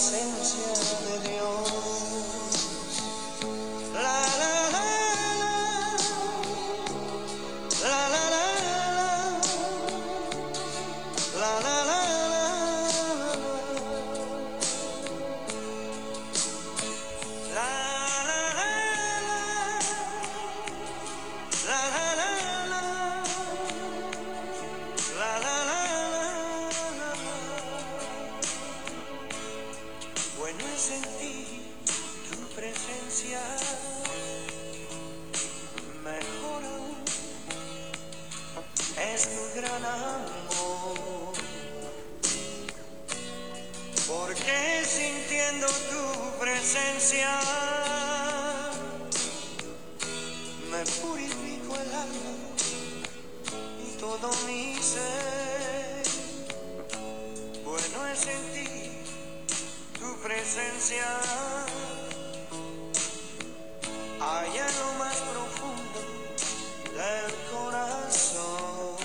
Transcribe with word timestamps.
sins. 0.00 0.99
Allá 64.20 64.66
en 64.68 64.78
lo 64.80 64.92
más 64.98 65.16
profundo 65.16 66.00
del 66.94 67.34
corazón. 67.50 68.96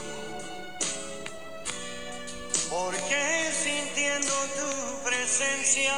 Porque 2.70 3.52
sintiendo 3.54 4.34
tu 4.58 5.04
presencia, 5.08 5.98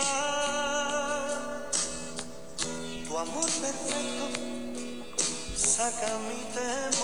tu 3.07 3.17
amor 3.17 3.50
perfecto 3.50 4.27
saca 5.56 6.17
mi 6.27 6.44
temor. 6.53 6.96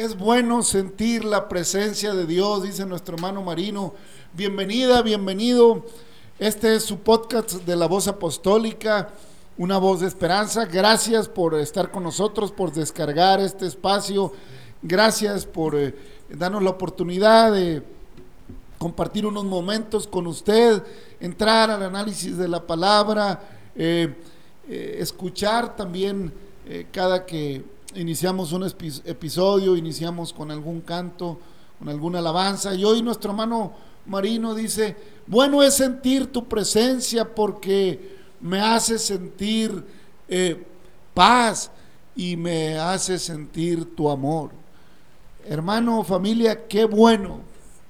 Es 0.00 0.16
bueno 0.16 0.62
sentir 0.62 1.26
la 1.26 1.46
presencia 1.46 2.14
de 2.14 2.24
Dios, 2.24 2.62
dice 2.62 2.86
nuestro 2.86 3.16
hermano 3.16 3.42
Marino. 3.42 3.92
Bienvenida, 4.32 5.02
bienvenido. 5.02 5.84
Este 6.38 6.74
es 6.74 6.84
su 6.84 7.00
podcast 7.00 7.52
de 7.52 7.76
la 7.76 7.84
voz 7.84 8.08
apostólica, 8.08 9.10
una 9.58 9.76
voz 9.76 10.00
de 10.00 10.06
esperanza. 10.06 10.64
Gracias 10.64 11.28
por 11.28 11.54
estar 11.54 11.90
con 11.90 12.02
nosotros, 12.02 12.50
por 12.50 12.72
descargar 12.72 13.40
este 13.40 13.66
espacio. 13.66 14.32
Gracias 14.80 15.44
por 15.44 15.76
eh, 15.76 15.94
darnos 16.30 16.62
la 16.62 16.70
oportunidad 16.70 17.52
de 17.52 17.82
compartir 18.78 19.26
unos 19.26 19.44
momentos 19.44 20.06
con 20.06 20.26
usted, 20.26 20.82
entrar 21.20 21.70
al 21.70 21.82
análisis 21.82 22.38
de 22.38 22.48
la 22.48 22.66
palabra, 22.66 23.38
eh, 23.76 24.14
eh, 24.66 24.96
escuchar 24.98 25.76
también 25.76 26.32
cada 26.90 27.26
que 27.26 27.64
iniciamos 27.94 28.52
un 28.52 28.62
epi- 28.62 29.02
episodio, 29.04 29.76
iniciamos 29.76 30.32
con 30.32 30.50
algún 30.50 30.80
canto, 30.80 31.38
con 31.78 31.88
alguna 31.88 32.18
alabanza. 32.20 32.74
Y 32.74 32.84
hoy 32.84 33.02
nuestro 33.02 33.30
hermano 33.30 33.72
Marino 34.06 34.54
dice, 34.54 34.96
bueno 35.26 35.62
es 35.62 35.74
sentir 35.74 36.26
tu 36.32 36.46
presencia 36.46 37.34
porque 37.34 38.18
me 38.40 38.60
hace 38.60 38.98
sentir 38.98 39.84
eh, 40.28 40.62
paz 41.14 41.70
y 42.16 42.36
me 42.36 42.78
hace 42.78 43.18
sentir 43.18 43.94
tu 43.94 44.10
amor. 44.10 44.50
Hermano, 45.46 46.04
familia, 46.04 46.66
qué 46.66 46.84
bueno, 46.84 47.40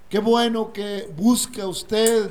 qué 0.09 0.19
bueno 0.19 0.73
que 0.73 1.09
busca 1.17 1.67
usted 1.67 2.31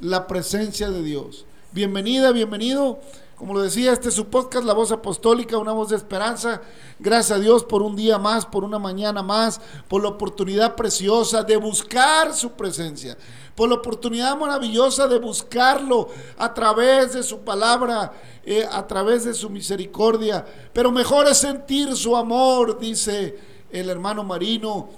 la 0.00 0.26
presencia 0.26 0.90
de 0.90 1.02
Dios. 1.02 1.44
Bienvenida, 1.72 2.32
bienvenido. 2.32 3.00
Como 3.36 3.52
lo 3.52 3.60
decía, 3.60 3.92
este 3.92 4.08
es 4.08 4.14
su 4.14 4.28
podcast, 4.28 4.64
La 4.64 4.72
Voz 4.72 4.92
Apostólica, 4.92 5.58
una 5.58 5.72
voz 5.72 5.90
de 5.90 5.96
esperanza. 5.96 6.62
Gracias 6.98 7.36
a 7.36 7.40
Dios 7.40 7.64
por 7.64 7.82
un 7.82 7.94
día 7.94 8.18
más, 8.18 8.46
por 8.46 8.64
una 8.64 8.78
mañana 8.78 9.22
más, 9.22 9.60
por 9.88 10.02
la 10.02 10.08
oportunidad 10.08 10.74
preciosa 10.74 11.42
de 11.42 11.58
buscar 11.58 12.32
su 12.32 12.52
presencia, 12.52 13.18
por 13.54 13.68
la 13.68 13.74
oportunidad 13.74 14.38
maravillosa 14.38 15.06
de 15.06 15.18
buscarlo 15.18 16.08
a 16.38 16.54
través 16.54 17.12
de 17.12 17.22
su 17.22 17.40
palabra, 17.40 18.10
eh, 18.42 18.66
a 18.72 18.86
través 18.86 19.24
de 19.24 19.34
su 19.34 19.50
misericordia. 19.50 20.42
Pero 20.72 20.90
mejor 20.90 21.26
es 21.26 21.36
sentir 21.36 21.94
su 21.94 22.16
amor, 22.16 22.78
dice 22.78 23.38
el 23.70 23.90
hermano 23.90 24.24
Marino, 24.24 24.88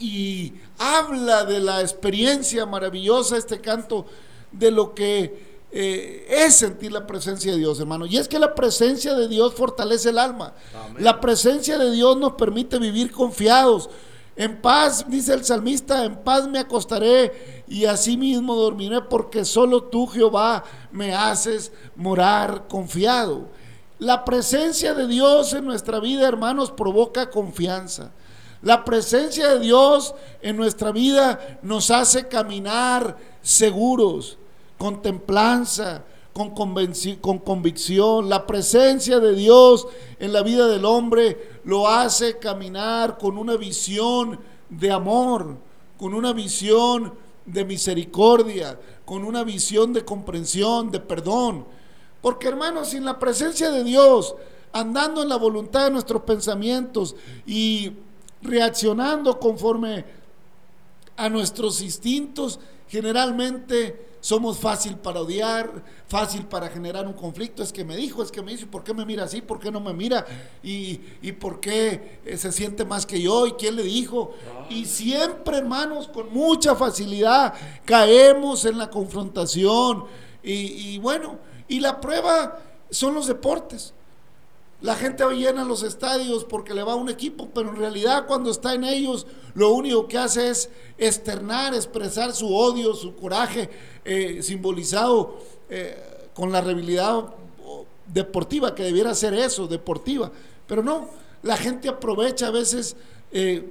y 0.00 0.52
habla 0.78 1.44
de 1.44 1.60
la 1.60 1.80
experiencia 1.80 2.66
maravillosa 2.66 3.36
este 3.36 3.60
canto, 3.60 4.04
de 4.50 4.72
lo 4.72 4.94
que 4.94 5.53
eh, 5.76 6.24
es 6.28 6.54
sentir 6.54 6.92
la 6.92 7.04
presencia 7.04 7.50
de 7.50 7.58
Dios, 7.58 7.80
hermano. 7.80 8.06
Y 8.06 8.16
es 8.16 8.28
que 8.28 8.38
la 8.38 8.54
presencia 8.54 9.12
de 9.14 9.26
Dios 9.26 9.54
fortalece 9.54 10.10
el 10.10 10.18
alma. 10.18 10.54
La 11.00 11.20
presencia 11.20 11.76
de 11.78 11.90
Dios 11.90 12.16
nos 12.16 12.34
permite 12.34 12.78
vivir 12.78 13.10
confiados. 13.10 13.90
En 14.36 14.62
paz, 14.62 15.04
dice 15.08 15.34
el 15.34 15.44
salmista, 15.44 16.04
en 16.04 16.22
paz 16.22 16.46
me 16.46 16.60
acostaré 16.60 17.64
y 17.66 17.86
así 17.86 18.16
mismo 18.16 18.54
dormiré 18.54 19.00
porque 19.02 19.44
solo 19.44 19.82
tú, 19.82 20.06
Jehová, 20.06 20.62
me 20.92 21.12
haces 21.12 21.72
morar 21.96 22.68
confiado. 22.68 23.48
La 23.98 24.24
presencia 24.24 24.94
de 24.94 25.08
Dios 25.08 25.54
en 25.54 25.64
nuestra 25.64 25.98
vida, 25.98 26.28
hermanos, 26.28 26.70
provoca 26.70 27.30
confianza. 27.30 28.12
La 28.62 28.84
presencia 28.84 29.48
de 29.48 29.58
Dios 29.58 30.14
en 30.40 30.56
nuestra 30.56 30.92
vida 30.92 31.58
nos 31.62 31.90
hace 31.90 32.28
caminar 32.28 33.16
seguros, 33.42 34.38
con 34.78 35.02
templanza, 35.02 36.04
con, 36.32 36.50
con 36.50 37.38
convicción. 37.38 38.28
La 38.28 38.46
presencia 38.46 39.20
de 39.20 39.34
Dios 39.34 39.86
en 40.18 40.32
la 40.32 40.42
vida 40.42 40.66
del 40.66 40.84
hombre 40.84 41.60
lo 41.64 41.88
hace 41.88 42.38
caminar 42.38 43.18
con 43.18 43.38
una 43.38 43.56
visión 43.56 44.38
de 44.68 44.90
amor, 44.90 45.56
con 45.96 46.14
una 46.14 46.32
visión 46.32 47.14
de 47.46 47.64
misericordia, 47.64 48.78
con 49.04 49.24
una 49.24 49.44
visión 49.44 49.92
de 49.92 50.04
comprensión, 50.04 50.90
de 50.90 51.00
perdón. 51.00 51.64
Porque 52.20 52.48
hermanos, 52.48 52.88
sin 52.88 53.04
la 53.04 53.18
presencia 53.18 53.70
de 53.70 53.84
Dios, 53.84 54.34
andando 54.72 55.22
en 55.22 55.28
la 55.28 55.36
voluntad 55.36 55.84
de 55.84 55.90
nuestros 55.90 56.22
pensamientos 56.22 57.14
y 57.46 57.92
reaccionando 58.42 59.38
conforme 59.38 60.04
a 61.16 61.28
nuestros 61.28 61.80
instintos, 61.80 62.58
generalmente 62.88 64.13
somos 64.24 64.58
fácil 64.58 64.96
para 64.96 65.20
odiar, 65.20 65.84
fácil 66.08 66.46
para 66.46 66.70
generar 66.70 67.06
un 67.06 67.12
conflicto. 67.12 67.62
Es 67.62 67.70
que 67.70 67.84
me 67.84 67.94
dijo, 67.94 68.22
es 68.22 68.32
que 68.32 68.40
me 68.40 68.52
dice, 68.52 68.64
¿por 68.64 68.82
qué 68.82 68.94
me 68.94 69.04
mira 69.04 69.24
así? 69.24 69.42
¿Por 69.42 69.58
qué 69.58 69.70
no 69.70 69.80
me 69.80 69.92
mira? 69.92 70.24
¿Y, 70.62 70.98
y 71.20 71.32
por 71.32 71.60
qué 71.60 72.20
eh, 72.24 72.38
se 72.38 72.50
siente 72.50 72.86
más 72.86 73.04
que 73.04 73.20
yo? 73.20 73.46
¿Y 73.46 73.52
quién 73.52 73.76
le 73.76 73.82
dijo? 73.82 74.32
Y 74.70 74.86
siempre, 74.86 75.58
hermanos, 75.58 76.08
con 76.08 76.32
mucha 76.32 76.74
facilidad 76.74 77.52
caemos 77.84 78.64
en 78.64 78.78
la 78.78 78.88
confrontación. 78.88 80.04
Y, 80.42 80.94
y 80.94 80.98
bueno, 81.00 81.38
y 81.68 81.80
la 81.80 82.00
prueba 82.00 82.58
son 82.88 83.14
los 83.14 83.26
deportes. 83.26 83.92
La 84.84 84.96
gente 84.96 85.24
llena 85.34 85.64
los 85.64 85.82
estadios 85.82 86.44
porque 86.44 86.74
le 86.74 86.82
va 86.82 86.92
a 86.92 86.96
un 86.96 87.08
equipo, 87.08 87.48
pero 87.54 87.70
en 87.70 87.76
realidad 87.76 88.26
cuando 88.26 88.50
está 88.50 88.74
en 88.74 88.84
ellos, 88.84 89.26
lo 89.54 89.72
único 89.72 90.06
que 90.06 90.18
hace 90.18 90.50
es 90.50 90.68
externar, 90.98 91.72
expresar 91.72 92.34
su 92.34 92.54
odio, 92.54 92.92
su 92.92 93.16
coraje, 93.16 93.70
eh, 94.04 94.40
simbolizado 94.42 95.38
eh, 95.70 96.28
con 96.34 96.52
la 96.52 96.60
rivalidad 96.60 97.32
deportiva, 98.08 98.74
que 98.74 98.82
debiera 98.82 99.14
ser 99.14 99.32
eso, 99.32 99.66
deportiva. 99.66 100.30
Pero 100.66 100.82
no, 100.82 101.08
la 101.42 101.56
gente 101.56 101.88
aprovecha 101.88 102.48
a 102.48 102.50
veces 102.50 102.94
eh, 103.32 103.66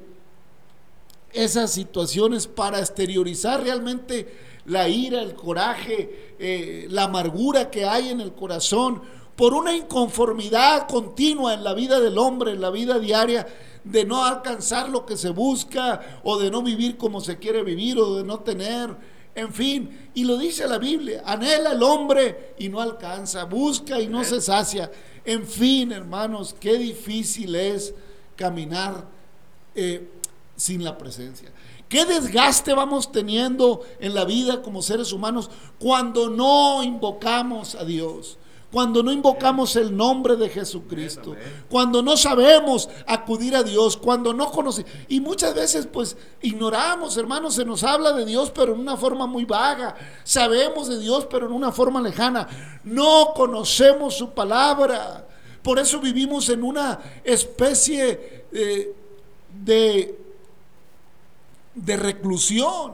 esas 1.32 1.72
situaciones 1.74 2.48
para 2.48 2.80
exteriorizar 2.80 3.62
realmente 3.62 4.36
la 4.66 4.90
ira, 4.90 5.22
el 5.22 5.36
coraje, 5.36 6.88
la 6.90 7.04
amargura 7.04 7.70
que 7.70 7.86
hay 7.86 8.10
en 8.10 8.20
el 8.20 8.34
corazón 8.34 9.04
por 9.36 9.54
una 9.54 9.76
inconformidad 9.76 10.88
continua 10.88 11.54
en 11.54 11.64
la 11.64 11.74
vida 11.74 12.00
del 12.00 12.18
hombre, 12.18 12.52
en 12.52 12.62
la 12.62 12.70
vida 12.70 13.00
diaria, 13.00 13.48
de 13.84 14.06
no 14.06 14.24
alcanzar 14.24 14.90
lo 14.90 15.06
que 15.06 15.18
se 15.18 15.30
busca 15.30 16.22
o 16.24 16.38
de 16.38 16.50
no 16.50 16.62
vivir 16.62 16.98
como 16.98 17.20
se 17.20 17.38
quiere 17.38 17.64
vivir 17.64 18.00
o 18.00 18.16
de 18.16 18.24
no 18.24 18.40
tener, 18.40 18.96
en 19.36 19.52
fin, 19.52 20.10
y 20.14 20.26
lo 20.26 20.38
dice 20.38 20.68
la 20.68 20.78
Biblia, 20.78 21.24
anhela 21.26 21.72
el 21.72 21.82
hombre 21.82 22.54
y 22.60 22.70
no 22.70 22.80
alcanza, 22.80 23.46
busca 23.46 24.00
y 24.00 24.08
no 24.08 24.24
se 24.24 24.40
sacia. 24.40 24.92
En 25.26 25.46
fin, 25.46 25.92
hermanos, 25.92 26.56
qué 26.60 26.78
difícil 26.78 27.56
es 27.56 27.96
caminar 28.36 29.06
eh, 29.74 30.08
sin 30.56 30.84
la 30.84 30.98
presencia. 30.98 31.52
¿Qué 31.90 32.06
desgaste 32.06 32.74
vamos 32.74 33.12
teniendo 33.12 33.82
en 34.00 34.14
la 34.14 34.26
vida 34.26 34.62
como 34.62 34.82
seres 34.82 35.12
humanos 35.12 35.50
cuando 35.80 36.30
no 36.30 36.84
invocamos 36.84 37.76
a 37.76 37.86
Dios? 37.86 38.38
Cuando 38.74 39.02
no 39.04 39.14
invocamos 39.14 39.78
el 39.78 39.96
nombre 39.96 40.36
de 40.36 40.50
Jesucristo, 40.50 41.36
cuando 41.70 42.02
no 42.02 42.18
sabemos 42.18 42.90
acudir 43.08 43.56
a 43.56 43.64
Dios, 43.64 43.96
cuando 43.96 44.34
no 44.34 44.52
conocemos. 44.52 44.92
Y 45.08 45.22
muchas 45.22 45.54
veces 45.54 45.88
pues 45.88 46.18
ignoramos, 46.42 47.16
hermanos, 47.16 47.54
se 47.54 47.64
nos 47.64 47.84
habla 47.84 48.12
de 48.12 48.26
Dios 48.26 48.52
pero 48.54 48.74
en 48.74 48.82
una 48.82 48.98
forma 48.98 49.28
muy 49.28 49.46
vaga. 49.46 49.96
Sabemos 50.26 50.90
de 50.90 51.00
Dios 51.00 51.28
pero 51.30 51.46
en 51.46 51.54
una 51.54 51.72
forma 51.72 52.02
lejana. 52.02 52.82
No 52.84 53.34
conocemos 53.34 54.16
su 54.18 54.32
palabra. 54.32 55.28
Por 55.62 55.80
eso 55.80 56.00
vivimos 56.00 56.50
en 56.50 56.64
una 56.64 57.00
especie 57.24 58.48
eh, 58.52 58.94
de 59.64 60.24
de 61.76 61.98
reclusión, 61.98 62.94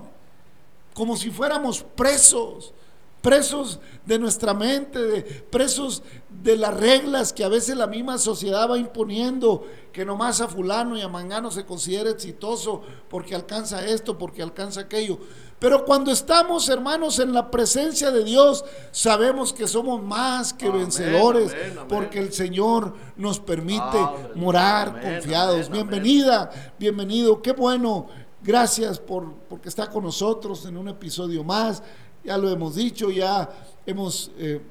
como 0.94 1.18
si 1.18 1.32
fuéramos 1.32 1.84
presos, 1.96 2.74
presos 3.22 3.80
de 4.06 4.18
nuestra 4.20 4.54
mente, 4.54 5.00
de, 5.00 5.22
presos 5.22 6.04
de 6.42 6.56
las 6.56 6.76
reglas 6.76 7.34
que 7.34 7.44
a 7.44 7.50
veces 7.50 7.76
la 7.76 7.88
misma 7.88 8.18
sociedad 8.18 8.70
va 8.70 8.78
imponiendo, 8.78 9.66
que 9.92 10.06
nomás 10.06 10.42
a 10.42 10.48
fulano 10.48 10.98
y 10.98 11.02
a 11.02 11.08
mangano 11.08 11.52
se 11.52 11.66
considera 11.66 12.10
exitoso 12.10 12.82
porque 13.10 13.36
alcanza 13.36 13.86
esto, 13.86 14.18
porque 14.18 14.42
alcanza 14.42 14.82
aquello. 14.82 15.20
Pero 15.60 15.84
cuando 15.84 16.12
estamos, 16.12 16.70
hermanos, 16.70 17.20
en 17.20 17.34
la 17.34 17.52
presencia 17.52 18.12
de 18.12 18.24
Dios, 18.24 18.64
sabemos 18.92 19.52
que 19.52 19.68
somos 19.68 20.02
más 20.02 20.54
que 20.54 20.68
Amén, 20.68 20.84
vencedores, 20.84 21.52
amén, 21.52 21.72
amén. 21.72 21.86
porque 21.90 22.20
el 22.20 22.32
Señor 22.32 22.94
nos 23.18 23.42
permite 23.42 23.98
morar 24.36 25.02
confiados. 25.02 25.70
Bienvenida, 25.70 26.50
bienvenido, 26.80 27.42
qué 27.42 27.52
bueno. 27.52 28.08
Gracias 28.42 29.00
por 29.00 29.34
porque 29.50 29.68
está 29.68 29.90
con 29.90 30.06
nosotros 30.06 30.66
en 30.66 30.78
un 30.78 30.88
episodio 30.88 31.44
más. 31.44 31.84
Ya 32.24 32.38
lo 32.38 32.50
hemos 32.50 32.76
dicho, 32.76 33.10
ya 33.12 33.50
hemos 33.86 34.32
eh, 34.38 34.62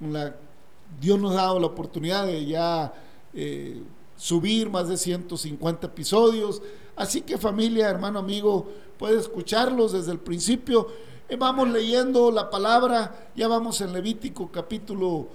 la- 0.00 0.34
Dios 1.00 1.18
nos 1.18 1.32
ha 1.32 1.42
dado 1.42 1.60
la 1.60 1.66
oportunidad 1.66 2.26
de 2.26 2.44
ya 2.46 2.92
eh, 3.34 3.82
subir 4.16 4.70
más 4.70 4.88
de 4.88 4.96
150 4.96 5.86
episodios. 5.88 6.62
Así 6.96 7.20
que 7.22 7.36
familia, 7.38 7.88
hermano, 7.88 8.18
amigo, 8.18 8.66
puede 8.98 9.18
escucharlos 9.18 9.92
desde 9.92 10.12
el 10.12 10.18
principio. 10.18 10.88
Eh, 11.28 11.36
vamos 11.36 11.68
leyendo 11.68 12.30
la 12.30 12.48
palabra, 12.50 13.30
ya 13.36 13.48
vamos 13.48 13.80
en 13.80 13.92
Levítico 13.92 14.50
capítulo 14.50 15.28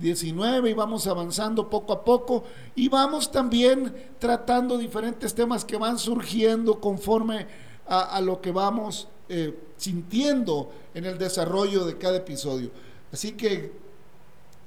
19 0.00 0.70
y 0.70 0.74
vamos 0.74 1.06
avanzando 1.06 1.70
poco 1.70 1.92
a 1.92 2.04
poco 2.04 2.44
y 2.74 2.88
vamos 2.88 3.30
también 3.30 3.94
tratando 4.18 4.76
diferentes 4.76 5.34
temas 5.34 5.64
que 5.64 5.76
van 5.76 5.98
surgiendo 5.98 6.80
conforme 6.80 7.46
a 7.86 8.20
lo 8.20 8.40
que 8.40 8.52
vamos 8.52 9.08
eh, 9.28 9.58
sintiendo 9.76 10.70
en 10.94 11.04
el 11.04 11.18
desarrollo 11.18 11.84
de 11.84 11.98
cada 11.98 12.18
episodio. 12.18 12.70
Así 13.12 13.32
que 13.32 13.82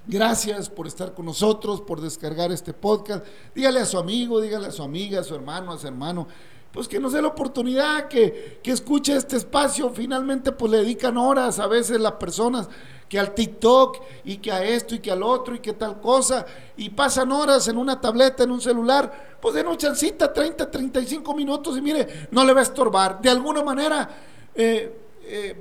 Gracias 0.07 0.69
por 0.69 0.85
estar 0.85 1.15
con 1.15 1.25
nosotros, 1.25 1.81
por 1.81 1.99
descargar 1.99 2.51
este 2.51 2.73
podcast. 2.73 3.25
Dígale 3.55 3.79
a 3.79 3.85
su 3.85 3.97
amigo, 3.97 4.39
dígale 4.39 4.67
a 4.67 4.71
su 4.71 4.83
amiga, 4.83 5.21
a 5.21 5.23
su 5.23 5.33
hermano, 5.33 5.71
a 5.71 5.79
su 5.79 5.87
hermano, 5.87 6.27
pues 6.71 6.87
que 6.87 6.99
nos 6.99 7.13
dé 7.13 7.23
la 7.23 7.29
oportunidad, 7.29 8.07
que, 8.07 8.59
que 8.61 8.71
escuche 8.71 9.15
este 9.15 9.37
espacio. 9.37 9.89
Finalmente, 9.89 10.51
pues 10.51 10.71
le 10.71 10.77
dedican 10.79 11.17
horas 11.17 11.57
a 11.57 11.65
veces 11.65 11.99
las 11.99 12.13
personas 12.13 12.69
que 13.09 13.19
al 13.19 13.33
TikTok 13.33 13.97
y 14.25 14.37
que 14.37 14.51
a 14.51 14.63
esto 14.63 14.93
y 14.93 14.99
que 14.99 15.11
al 15.11 15.23
otro 15.23 15.55
y 15.55 15.59
que 15.59 15.73
tal 15.73 15.99
cosa, 15.99 16.45
y 16.77 16.89
pasan 16.89 17.31
horas 17.31 17.67
en 17.67 17.77
una 17.77 17.99
tableta, 17.99 18.43
en 18.43 18.51
un 18.51 18.61
celular, 18.61 19.37
pues 19.41 19.55
den 19.55 19.65
una 19.65 19.77
chancita, 19.77 20.31
30, 20.31 20.69
35 20.69 21.33
minutos 21.33 21.77
y 21.77 21.81
mire, 21.81 22.27
no 22.29 22.45
le 22.45 22.53
va 22.53 22.59
a 22.59 22.63
estorbar. 22.63 23.21
De 23.21 23.29
alguna 23.29 23.63
manera, 23.63 24.07
eh, 24.55 24.97
eh, 25.23 25.55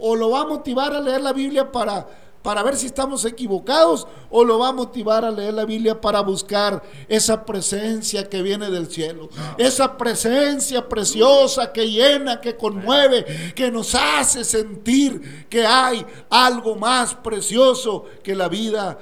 o 0.00 0.14
lo 0.14 0.30
va 0.30 0.42
a 0.42 0.46
motivar 0.46 0.92
a 0.94 1.00
leer 1.00 1.20
la 1.20 1.32
Biblia 1.32 1.70
para 1.70 2.06
para 2.42 2.62
ver 2.62 2.76
si 2.76 2.86
estamos 2.86 3.24
equivocados 3.24 4.06
o 4.30 4.44
lo 4.44 4.58
va 4.58 4.68
a 4.68 4.72
motivar 4.72 5.24
a 5.24 5.30
leer 5.30 5.54
la 5.54 5.64
Biblia 5.64 6.00
para 6.00 6.20
buscar 6.20 6.82
esa 7.08 7.44
presencia 7.44 8.28
que 8.28 8.42
viene 8.42 8.70
del 8.70 8.88
cielo, 8.88 9.28
esa 9.58 9.98
presencia 9.98 10.88
preciosa 10.88 11.72
que 11.72 11.90
llena, 11.90 12.40
que 12.40 12.56
conmueve, 12.56 13.52
que 13.54 13.70
nos 13.70 13.94
hace 13.94 14.44
sentir 14.44 15.46
que 15.50 15.66
hay 15.66 16.06
algo 16.30 16.76
más 16.76 17.14
precioso 17.14 18.06
que 18.22 18.34
la 18.34 18.48
vida 18.48 18.98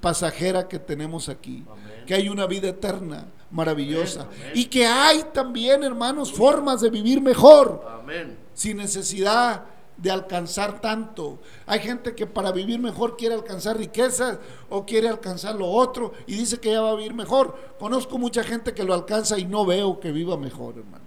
pasajera 0.00 0.68
que 0.68 0.78
tenemos 0.78 1.28
aquí, 1.28 1.64
que 2.06 2.14
hay 2.14 2.28
una 2.28 2.46
vida 2.46 2.68
eterna 2.68 3.26
maravillosa. 3.50 4.26
Y 4.54 4.66
que 4.66 4.86
hay 4.86 5.22
también, 5.34 5.84
hermanos, 5.84 6.32
formas 6.32 6.80
de 6.80 6.90
vivir 6.90 7.20
mejor. 7.20 7.84
Amén. 8.00 8.45
Sin 8.56 8.78
necesidad 8.78 9.64
de 9.96 10.10
alcanzar 10.10 10.80
tanto. 10.80 11.38
Hay 11.66 11.80
gente 11.80 12.14
que 12.14 12.26
para 12.26 12.52
vivir 12.52 12.78
mejor 12.78 13.16
quiere 13.16 13.34
alcanzar 13.34 13.78
riquezas 13.78 14.38
o 14.68 14.84
quiere 14.84 15.08
alcanzar 15.08 15.54
lo 15.54 15.68
otro 15.68 16.12
y 16.26 16.36
dice 16.36 16.58
que 16.58 16.72
ya 16.72 16.80
va 16.80 16.90
a 16.90 16.96
vivir 16.96 17.14
mejor. 17.14 17.56
Conozco 17.78 18.18
mucha 18.18 18.42
gente 18.42 18.74
que 18.74 18.82
lo 18.82 18.94
alcanza 18.94 19.38
y 19.38 19.44
no 19.44 19.64
veo 19.64 20.00
que 20.00 20.10
viva 20.10 20.36
mejor, 20.36 20.78
hermano. 20.78 21.04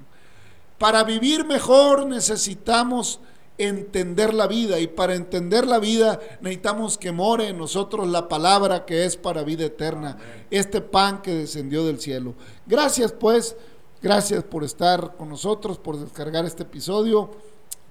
Para 0.77 1.03
vivir 1.03 1.45
mejor 1.45 2.05
necesitamos 2.05 3.19
entender 3.57 4.33
la 4.33 4.47
vida 4.47 4.79
y 4.79 4.87
para 4.87 5.15
entender 5.15 5.67
la 5.67 5.79
vida 5.79 6.19
necesitamos 6.39 6.97
que 6.97 7.11
more 7.11 7.49
en 7.49 7.57
nosotros 7.57 8.07
la 8.07 8.29
palabra 8.29 8.85
que 8.85 9.03
es 9.03 9.17
para 9.17 9.43
vida 9.43 9.65
eterna, 9.65 10.17
este 10.49 10.79
pan 10.79 11.21
que 11.21 11.33
descendió 11.33 11.83
del 11.83 11.99
cielo. 11.99 12.35
Gracias 12.65 13.11
pues, 13.11 13.57
gracias 14.01 14.43
por 14.43 14.63
estar 14.63 15.15
con 15.17 15.29
nosotros, 15.29 15.77
por 15.77 15.97
descargar 15.97 16.45
este 16.45 16.63
episodio, 16.63 17.31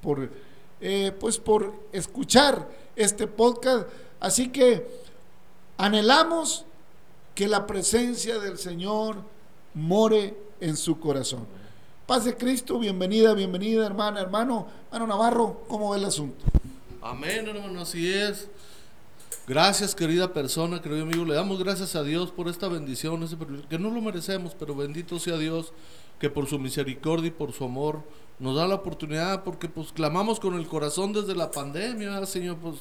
por 0.01 0.31
eh, 0.81 1.13
pues 1.19 1.39
por 1.39 1.75
escuchar 1.93 2.69
este 2.95 3.27
podcast. 3.27 3.89
Así 4.21 4.49
que 4.49 4.87
anhelamos 5.77 6.65
que 7.35 7.49
la 7.49 7.67
presencia 7.67 8.39
del 8.39 8.59
Señor 8.59 9.17
more 9.75 10.37
en 10.61 10.77
su 10.77 10.99
corazón. 10.99 11.47
Paz 12.07 12.25
de 12.25 12.37
Cristo, 12.37 12.79
bienvenida, 12.79 13.35
bienvenida, 13.35 13.85
hermana, 13.85 14.21
hermano. 14.21 14.67
Hermano 14.91 15.07
Navarro, 15.07 15.65
¿cómo 15.69 15.91
ve 15.91 15.99
el 15.99 16.05
asunto? 16.05 16.45
Amén, 17.03 17.47
hermano, 17.47 17.83
así 17.83 18.13
es. 18.13 18.49
Gracias, 19.49 19.95
querida 19.95 20.35
persona, 20.35 20.83
querido 20.83 21.05
amigo. 21.05 21.25
Le 21.25 21.35
damos 21.35 21.59
gracias 21.59 21.97
a 21.97 22.03
Dios 22.03 22.31
por 22.31 22.49
esta 22.49 22.69
bendición, 22.69 23.23
ese 23.23 23.35
que 23.71 23.79
no 23.79 23.91
lo 23.91 24.03
merecemos, 24.03 24.55
pero 24.55 24.77
bendito 24.77 25.19
sea 25.19 25.39
Dios 25.39 25.73
que 26.21 26.29
por 26.29 26.47
su 26.47 26.59
misericordia 26.59 27.29
y 27.29 27.31
por 27.31 27.55
su 27.55 27.65
amor 27.65 28.03
nos 28.39 28.57
da 28.57 28.69
la 28.69 28.75
oportunidad, 28.75 29.45
porque 29.45 29.67
pues 29.67 29.91
clamamos 29.91 30.39
con 30.39 30.53
el 30.53 30.69
corazón 30.69 31.15
desde 31.15 31.35
la 31.35 31.51
pandemia, 31.51 32.11
¿verdad, 32.11 32.29
Señor, 32.29 32.59
pues 32.59 32.77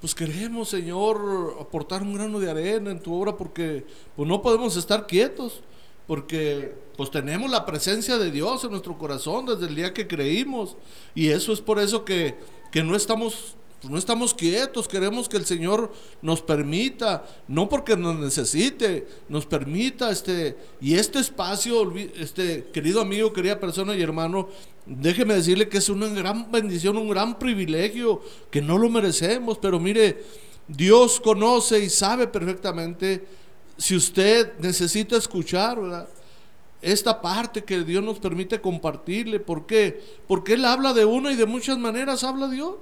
pues 0.00 0.14
queremos, 0.14 0.70
Señor, 0.70 1.58
aportar 1.60 2.00
un 2.00 2.14
grano 2.14 2.40
de 2.40 2.50
arena 2.50 2.90
en 2.90 2.98
tu 2.98 3.14
obra 3.14 3.36
porque 3.36 3.84
pues 4.16 4.26
no 4.26 4.40
podemos 4.40 4.78
estar 4.78 5.06
quietos, 5.06 5.60
porque 6.06 6.74
pues 6.96 7.10
tenemos 7.10 7.50
la 7.50 7.66
presencia 7.66 8.16
de 8.16 8.30
Dios 8.30 8.64
en 8.64 8.70
nuestro 8.70 8.96
corazón 8.96 9.44
desde 9.44 9.66
el 9.66 9.74
día 9.74 9.92
que 9.92 10.08
creímos 10.08 10.74
y 11.14 11.28
eso 11.28 11.52
es 11.52 11.60
por 11.60 11.78
eso 11.78 12.06
que, 12.06 12.38
que 12.70 12.82
no 12.82 12.96
estamos 12.96 13.56
no 13.88 13.98
estamos 13.98 14.32
quietos, 14.32 14.86
queremos 14.86 15.28
que 15.28 15.36
el 15.36 15.44
Señor 15.44 15.92
nos 16.20 16.40
permita, 16.40 17.24
no 17.48 17.68
porque 17.68 17.96
nos 17.96 18.16
necesite, 18.16 19.08
nos 19.28 19.44
permita 19.44 20.10
este 20.10 20.56
y 20.80 20.94
este 20.94 21.18
espacio, 21.18 21.92
este 22.16 22.64
querido 22.72 23.00
amigo, 23.00 23.32
querida 23.32 23.58
persona 23.58 23.96
y 23.96 24.02
hermano, 24.02 24.48
déjeme 24.86 25.34
decirle 25.34 25.68
que 25.68 25.78
es 25.78 25.88
una 25.88 26.08
gran 26.08 26.50
bendición, 26.52 26.96
un 26.96 27.08
gran 27.08 27.38
privilegio 27.38 28.22
que 28.50 28.62
no 28.62 28.78
lo 28.78 28.88
merecemos, 28.88 29.58
pero 29.58 29.80
mire, 29.80 30.22
Dios 30.68 31.18
conoce 31.18 31.80
y 31.80 31.90
sabe 31.90 32.28
perfectamente 32.28 33.24
si 33.76 33.96
usted 33.96 34.52
necesita 34.60 35.16
escuchar, 35.16 36.08
esta 36.80 37.22
parte 37.22 37.62
que 37.62 37.84
Dios 37.84 38.02
nos 38.02 38.18
permite 38.18 38.60
compartirle. 38.60 39.38
¿Por 39.38 39.66
qué? 39.66 40.02
Porque 40.26 40.54
Él 40.54 40.64
habla 40.64 40.92
de 40.92 41.04
una 41.04 41.30
y 41.30 41.36
de 41.36 41.46
muchas 41.46 41.78
maneras 41.78 42.24
habla 42.24 42.48
Dios 42.48 42.74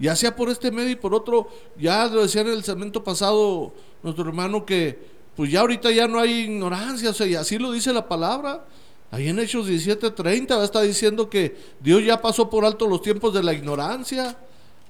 ya 0.00 0.16
sea 0.16 0.34
por 0.34 0.48
este 0.48 0.70
medio 0.70 0.90
y 0.90 0.96
por 0.96 1.14
otro, 1.14 1.48
ya 1.78 2.06
lo 2.06 2.22
decía 2.22 2.40
en 2.40 2.48
el 2.48 2.64
segmento 2.64 3.04
pasado 3.04 3.72
nuestro 4.02 4.26
hermano 4.26 4.64
que 4.64 4.98
pues 5.36 5.50
ya 5.50 5.60
ahorita 5.60 5.90
ya 5.90 6.08
no 6.08 6.18
hay 6.18 6.40
ignorancia, 6.40 7.10
o 7.10 7.12
sea, 7.12 7.26
y 7.26 7.34
así 7.34 7.58
lo 7.58 7.70
dice 7.70 7.92
la 7.92 8.08
palabra. 8.08 8.64
Ahí 9.10 9.28
en 9.28 9.38
Hechos 9.38 9.68
17:30 9.68 10.62
está 10.64 10.82
diciendo 10.82 11.28
que 11.28 11.56
Dios 11.80 12.04
ya 12.04 12.20
pasó 12.20 12.48
por 12.48 12.64
alto 12.64 12.86
los 12.86 13.02
tiempos 13.02 13.34
de 13.34 13.42
la 13.42 13.52
ignorancia. 13.52 14.36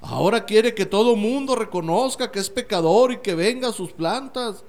Ahora 0.02 0.44
quiere 0.44 0.74
que 0.74 0.86
todo 0.86 1.16
mundo 1.16 1.56
reconozca 1.56 2.30
que 2.30 2.38
es 2.38 2.48
pecador 2.48 3.12
y 3.12 3.18
que 3.18 3.34
venga 3.34 3.68
a 3.68 3.72
sus 3.72 3.92
plantas. 3.92 4.64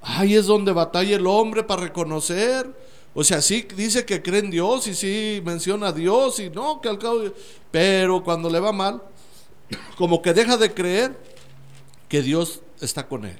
Ahí 0.00 0.34
es 0.34 0.46
donde 0.46 0.72
batalla 0.72 1.16
el 1.16 1.26
hombre 1.26 1.62
para 1.62 1.82
reconocer. 1.82 2.74
O 3.14 3.24
sea, 3.24 3.42
sí 3.42 3.66
dice 3.76 4.04
que 4.04 4.22
cree 4.22 4.40
en 4.40 4.50
Dios 4.50 4.86
y 4.86 4.94
sí 4.94 5.42
menciona 5.44 5.88
a 5.88 5.92
Dios 5.92 6.38
y 6.40 6.50
no, 6.50 6.80
que 6.80 6.88
al 6.88 6.98
cabo. 6.98 7.20
Pero 7.70 8.22
cuando 8.22 8.48
le 8.48 8.60
va 8.60 8.72
mal, 8.72 9.02
como 9.96 10.22
que 10.22 10.34
deja 10.34 10.56
de 10.56 10.72
creer 10.72 11.18
que 12.08 12.22
Dios 12.22 12.62
está 12.80 13.06
con 13.06 13.24
él. 13.24 13.38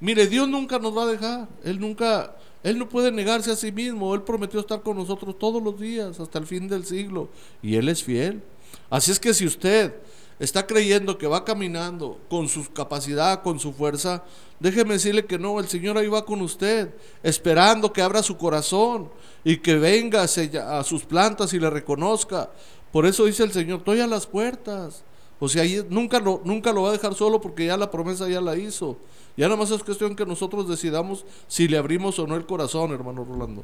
Mire, 0.00 0.26
Dios 0.26 0.48
nunca 0.48 0.78
nos 0.78 0.96
va 0.96 1.04
a 1.04 1.06
dejar. 1.06 1.48
Él 1.64 1.80
nunca, 1.80 2.36
Él 2.62 2.78
no 2.78 2.88
puede 2.88 3.10
negarse 3.10 3.50
a 3.50 3.56
sí 3.56 3.72
mismo. 3.72 4.14
Él 4.14 4.22
prometió 4.22 4.60
estar 4.60 4.82
con 4.82 4.96
nosotros 4.96 5.38
todos 5.38 5.62
los 5.62 5.78
días 5.80 6.20
hasta 6.20 6.38
el 6.38 6.46
fin 6.46 6.68
del 6.68 6.84
siglo. 6.84 7.30
Y 7.62 7.76
Él 7.76 7.88
es 7.88 8.02
fiel. 8.02 8.42
Así 8.90 9.10
es 9.10 9.18
que 9.18 9.32
si 9.32 9.46
usted 9.46 9.94
está 10.38 10.66
creyendo 10.66 11.16
que 11.16 11.26
va 11.26 11.44
caminando 11.44 12.20
con 12.28 12.48
su 12.48 12.70
capacidad, 12.72 13.42
con 13.42 13.58
su 13.58 13.72
fuerza, 13.72 14.22
déjeme 14.60 14.94
decirle 14.94 15.24
que 15.24 15.38
no, 15.38 15.58
el 15.58 15.66
Señor 15.66 15.96
ahí 15.96 16.08
va 16.08 16.26
con 16.26 16.42
usted, 16.42 16.94
esperando 17.22 17.92
que 17.92 18.02
abra 18.02 18.22
su 18.22 18.36
corazón 18.36 19.10
y 19.44 19.56
que 19.58 19.76
venga 19.76 20.22
a 20.22 20.84
sus 20.84 21.04
plantas 21.04 21.54
y 21.54 21.58
le 21.58 21.70
reconozca. 21.70 22.50
Por 22.92 23.06
eso 23.06 23.24
dice 23.24 23.44
el 23.44 23.52
Señor, 23.52 23.78
estoy 23.78 24.00
a 24.00 24.06
las 24.06 24.26
puertas. 24.26 25.04
O 25.38 25.48
sea, 25.48 25.64
nunca 25.90 26.18
lo, 26.18 26.40
nunca 26.44 26.72
lo 26.72 26.82
va 26.82 26.90
a 26.90 26.92
dejar 26.92 27.14
solo 27.14 27.40
porque 27.40 27.66
ya 27.66 27.76
la 27.76 27.90
promesa 27.90 28.28
ya 28.28 28.40
la 28.40 28.56
hizo. 28.56 28.96
Ya 29.36 29.46
nada 29.46 29.58
más 29.58 29.70
es 29.70 29.82
cuestión 29.82 30.16
que 30.16 30.24
nosotros 30.24 30.66
decidamos 30.66 31.26
si 31.46 31.68
le 31.68 31.76
abrimos 31.76 32.18
o 32.18 32.26
no 32.26 32.36
el 32.36 32.46
corazón, 32.46 32.92
hermano 32.92 33.22
Rolando. 33.24 33.62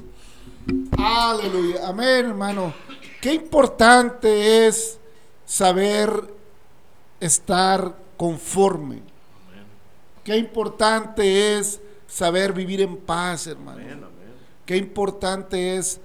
Aleluya. 0.98 1.88
Amén, 1.88 2.26
hermano. 2.26 2.74
Qué 3.22 3.32
importante 3.32 4.66
es 4.66 4.98
saber 5.46 6.10
estar 7.20 7.96
conforme. 8.18 9.00
Qué 10.24 10.36
importante 10.36 11.58
es 11.58 11.80
saber 12.06 12.52
vivir 12.52 12.82
en 12.82 12.98
paz, 12.98 13.46
hermano. 13.46 13.80
Qué 14.66 14.76
importante 14.76 15.76
es 15.76 16.00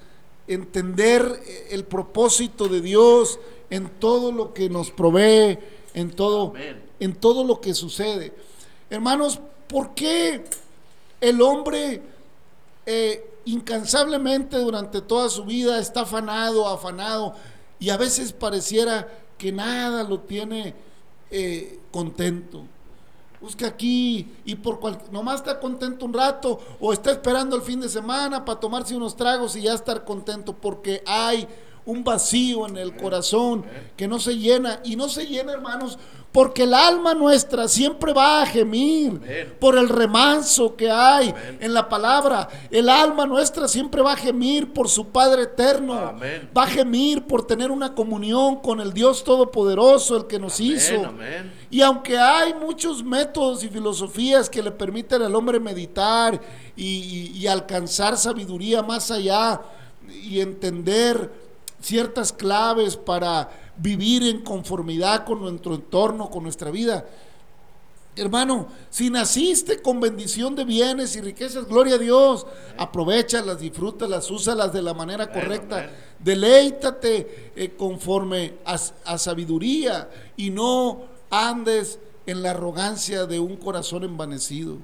entender 0.47 1.43
el 1.69 1.83
propósito 1.83 2.67
de 2.67 2.81
Dios 2.81 3.39
en 3.69 3.89
todo 3.99 4.31
lo 4.31 4.53
que 4.53 4.69
nos 4.69 4.91
provee, 4.91 5.59
en 5.93 6.11
todo, 6.11 6.53
en 6.99 7.15
todo 7.15 7.43
lo 7.43 7.59
que 7.59 7.73
sucede. 7.73 8.33
Hermanos, 8.89 9.39
¿por 9.67 9.93
qué 9.93 10.43
el 11.19 11.41
hombre 11.41 12.01
eh, 12.85 13.39
incansablemente 13.45 14.57
durante 14.57 15.01
toda 15.01 15.29
su 15.29 15.43
vida 15.43 15.79
está 15.79 16.01
afanado, 16.01 16.67
afanado, 16.67 17.35
y 17.79 17.89
a 17.89 17.97
veces 17.97 18.33
pareciera 18.33 19.07
que 19.37 19.51
nada 19.51 20.03
lo 20.03 20.21
tiene 20.21 20.73
eh, 21.31 21.79
contento? 21.91 22.63
Busca 23.39 23.67
aquí 23.67 24.35
y 24.45 24.55
por 24.55 24.79
cual, 24.79 24.99
nomás 25.11 25.41
está 25.41 25.59
contento 25.59 26.05
un 26.05 26.13
rato 26.13 26.59
o 26.79 26.91
está 26.91 27.11
esperando 27.11 27.55
el 27.55 27.61
fin 27.61 27.79
de 27.79 27.87
semana 27.87 28.43
para 28.43 28.59
tomarse 28.59 28.95
unos 28.95 29.15
tragos 29.15 29.55
y 29.55 29.61
ya 29.61 29.75
estar 29.75 30.03
contento 30.03 30.53
porque 30.53 31.03
hay 31.05 31.47
un 31.87 32.03
vacío 32.03 32.67
en 32.67 32.77
el 32.77 32.95
corazón 32.95 33.65
que 33.95 34.07
no 34.07 34.19
se 34.19 34.37
llena. 34.37 34.81
Y 34.83 34.95
no 34.95 35.09
se 35.09 35.25
llena, 35.25 35.53
hermanos, 35.53 35.97
porque 36.33 36.63
el 36.63 36.73
alma 36.73 37.13
nuestra 37.13 37.67
siempre 37.69 38.11
va 38.13 38.41
a 38.41 38.45
gemir 38.45 39.55
por 39.59 39.77
el 39.77 39.87
remanso 39.87 40.75
que 40.75 40.91
hay 40.91 41.33
en 41.59 41.73
la 41.73 41.87
palabra. 41.87 42.47
El 42.69 42.89
alma 42.89 43.25
nuestra 43.25 43.67
siempre 43.69 44.01
va 44.01 44.13
a 44.13 44.17
gemir 44.17 44.73
por 44.73 44.89
su 44.89 45.07
Padre 45.07 45.43
eterno. 45.43 46.19
Va 46.55 46.63
a 46.63 46.67
gemir 46.67 47.23
por 47.23 47.47
tener 47.47 47.71
una 47.71 47.95
comunión 47.95 48.57
con 48.57 48.81
el 48.81 48.93
Dios 48.93 49.23
Todopoderoso, 49.23 50.17
el 50.17 50.27
que 50.27 50.39
nos 50.39 50.59
hizo. 50.59 51.13
Y 51.71 51.81
aunque 51.81 52.17
hay 52.17 52.53
muchos 52.53 53.01
métodos 53.01 53.63
y 53.63 53.69
filosofías 53.69 54.49
que 54.49 54.61
le 54.61 54.71
permiten 54.71 55.21
al 55.21 55.33
hombre 55.33 55.59
meditar 55.59 56.39
y 56.75 57.47
alcanzar 57.47 58.17
sabiduría 58.17 58.83
más 58.83 59.09
allá 59.09 59.61
y 60.09 60.41
entender 60.41 61.46
ciertas 61.81 62.33
claves 62.33 62.97
para 62.97 63.49
vivir 63.77 64.23
en 64.23 64.41
conformidad 64.41 65.25
con 65.25 65.41
nuestro 65.41 65.75
entorno, 65.75 66.29
con 66.29 66.43
nuestra 66.43 66.71
vida. 66.71 67.05
Hermano, 68.15 68.67
si 68.89 69.11
naciste 69.11 69.81
con 69.81 69.99
bendición 69.99 70.55
de 70.55 70.65
bienes 70.65 71.15
y 71.15 71.21
riquezas, 71.21 71.67
gloria 71.67 71.95
a 71.95 71.99
Dios, 71.99 72.47
aprovechalas, 72.77 73.59
disfrútalas, 73.59 74.31
úsalas 74.31 74.73
de 74.73 74.81
la 74.81 74.95
manera 74.95 75.31
correcta, 75.31 75.91
deleítate 76.17 77.51
eh, 77.55 77.75
conforme 77.77 78.55
a 78.65 79.17
sabiduría 79.19 80.09
y 80.35 80.49
no 80.49 81.01
andes 81.29 81.99
en 82.25 82.41
la 82.41 82.51
arrogancia 82.51 83.27
de 83.27 83.39
un 83.39 83.55
corazón 83.55 84.03
envanecido. 84.03 84.77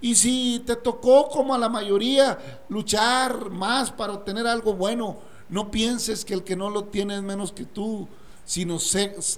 Y 0.00 0.14
si 0.14 0.62
te 0.64 0.76
tocó 0.76 1.28
como 1.28 1.54
a 1.54 1.58
la 1.58 1.68
mayoría 1.68 2.38
luchar 2.68 3.50
más 3.50 3.90
para 3.90 4.12
obtener 4.12 4.46
algo 4.46 4.74
bueno, 4.74 5.16
no 5.48 5.70
pienses 5.70 6.24
que 6.24 6.34
el 6.34 6.44
que 6.44 6.56
no 6.56 6.70
lo 6.70 6.84
tiene 6.84 7.16
es 7.16 7.22
menos 7.22 7.52
que 7.52 7.64
tú, 7.64 8.08
sino 8.44 8.78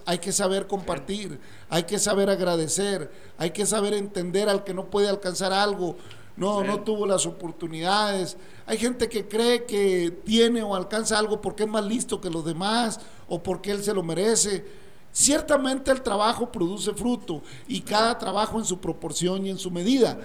hay 0.06 0.18
que 0.18 0.32
saber 0.32 0.66
compartir, 0.66 1.40
hay 1.68 1.82
que 1.82 1.98
saber 1.98 2.30
agradecer, 2.30 3.10
hay 3.38 3.50
que 3.50 3.66
saber 3.66 3.94
entender 3.94 4.48
al 4.48 4.62
que 4.62 4.74
no 4.74 4.88
puede 4.88 5.08
alcanzar 5.08 5.52
algo, 5.52 5.96
no, 6.36 6.62
no 6.62 6.80
tuvo 6.80 7.06
las 7.06 7.26
oportunidades. 7.26 8.36
Hay 8.66 8.78
gente 8.78 9.08
que 9.08 9.26
cree 9.26 9.64
que 9.64 10.22
tiene 10.24 10.62
o 10.62 10.74
alcanza 10.74 11.18
algo 11.18 11.40
porque 11.40 11.64
es 11.64 11.68
más 11.68 11.84
listo 11.84 12.20
que 12.20 12.30
los 12.30 12.44
demás 12.44 13.00
o 13.28 13.42
porque 13.42 13.72
él 13.72 13.82
se 13.82 13.92
lo 13.92 14.02
merece. 14.02 14.64
Ciertamente 15.12 15.90
el 15.90 16.02
trabajo 16.02 16.50
produce 16.50 16.94
fruto 16.94 17.42
y 17.66 17.80
cada 17.80 18.16
trabajo 18.16 18.58
en 18.58 18.64
su 18.64 18.78
proporción 18.80 19.44
y 19.44 19.50
en 19.50 19.58
su 19.58 19.70
medida. 19.70 20.18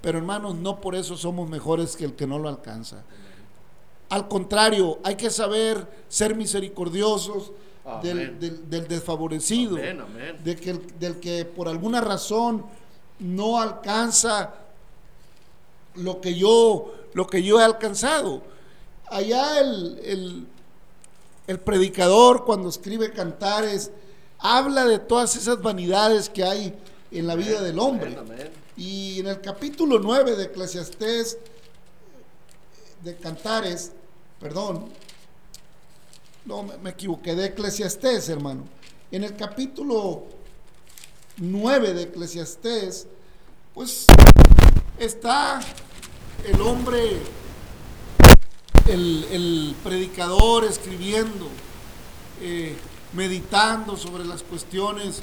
Pero 0.00 0.18
hermanos, 0.18 0.54
no 0.54 0.80
por 0.80 0.94
eso 0.94 1.16
somos 1.16 1.50
mejores 1.50 1.96
que 1.96 2.04
el 2.04 2.14
que 2.14 2.26
no 2.26 2.38
lo 2.38 2.48
alcanza. 2.48 3.02
Al 4.08 4.28
contrario, 4.28 4.98
hay 5.02 5.16
que 5.16 5.30
saber 5.30 5.86
ser 6.08 6.34
misericordiosos 6.34 7.52
del, 8.02 8.38
desfavorecido, 8.88 9.76
que, 9.76 10.80
del 10.98 11.20
que 11.20 11.44
por 11.44 11.68
alguna 11.68 12.00
razón 12.00 12.64
no 13.18 13.60
alcanza 13.60 14.54
lo 15.94 16.20
que 16.20 16.34
yo, 16.34 16.94
lo 17.14 17.26
que 17.26 17.42
yo 17.42 17.60
he 17.60 17.64
alcanzado. 17.64 18.42
Allá 19.06 19.60
el, 19.60 20.46
el 21.46 21.58
predicador 21.60 22.44
cuando 22.44 22.68
escribe 22.68 23.10
cantares 23.10 23.90
habla 24.38 24.84
de 24.84 24.98
todas 24.98 25.34
esas 25.36 25.60
vanidades 25.60 26.28
que 26.28 26.44
hay 26.44 26.74
en 27.10 27.26
la 27.26 27.34
vida 27.34 27.62
del 27.62 27.78
hombre. 27.78 28.16
Y 28.76 29.20
en 29.20 29.26
el 29.26 29.40
capítulo 29.40 29.98
9 29.98 30.36
de 30.36 30.44
Eclesiastés, 30.44 31.38
de 33.02 33.16
Cantares, 33.16 33.92
perdón, 34.40 34.86
no 36.44 36.62
me, 36.62 36.90
equivoqué, 36.90 37.34
de 37.34 37.46
Eclesiastés, 37.46 38.28
hermano. 38.28 38.64
En 39.10 39.24
el 39.24 39.36
capítulo 39.36 40.24
9 41.38 41.94
de 41.94 42.02
Eclesiastés, 42.04 43.06
pues 43.74 44.06
está 44.98 45.60
el 46.44 46.60
hombre, 46.60 47.18
el, 48.86 49.24
el 49.30 49.76
predicador 49.82 50.64
escribiendo, 50.64 51.48
eh, 52.40 52.76
meditando 53.12 53.96
sobre 53.96 54.24
las 54.24 54.42
cuestiones 54.42 55.22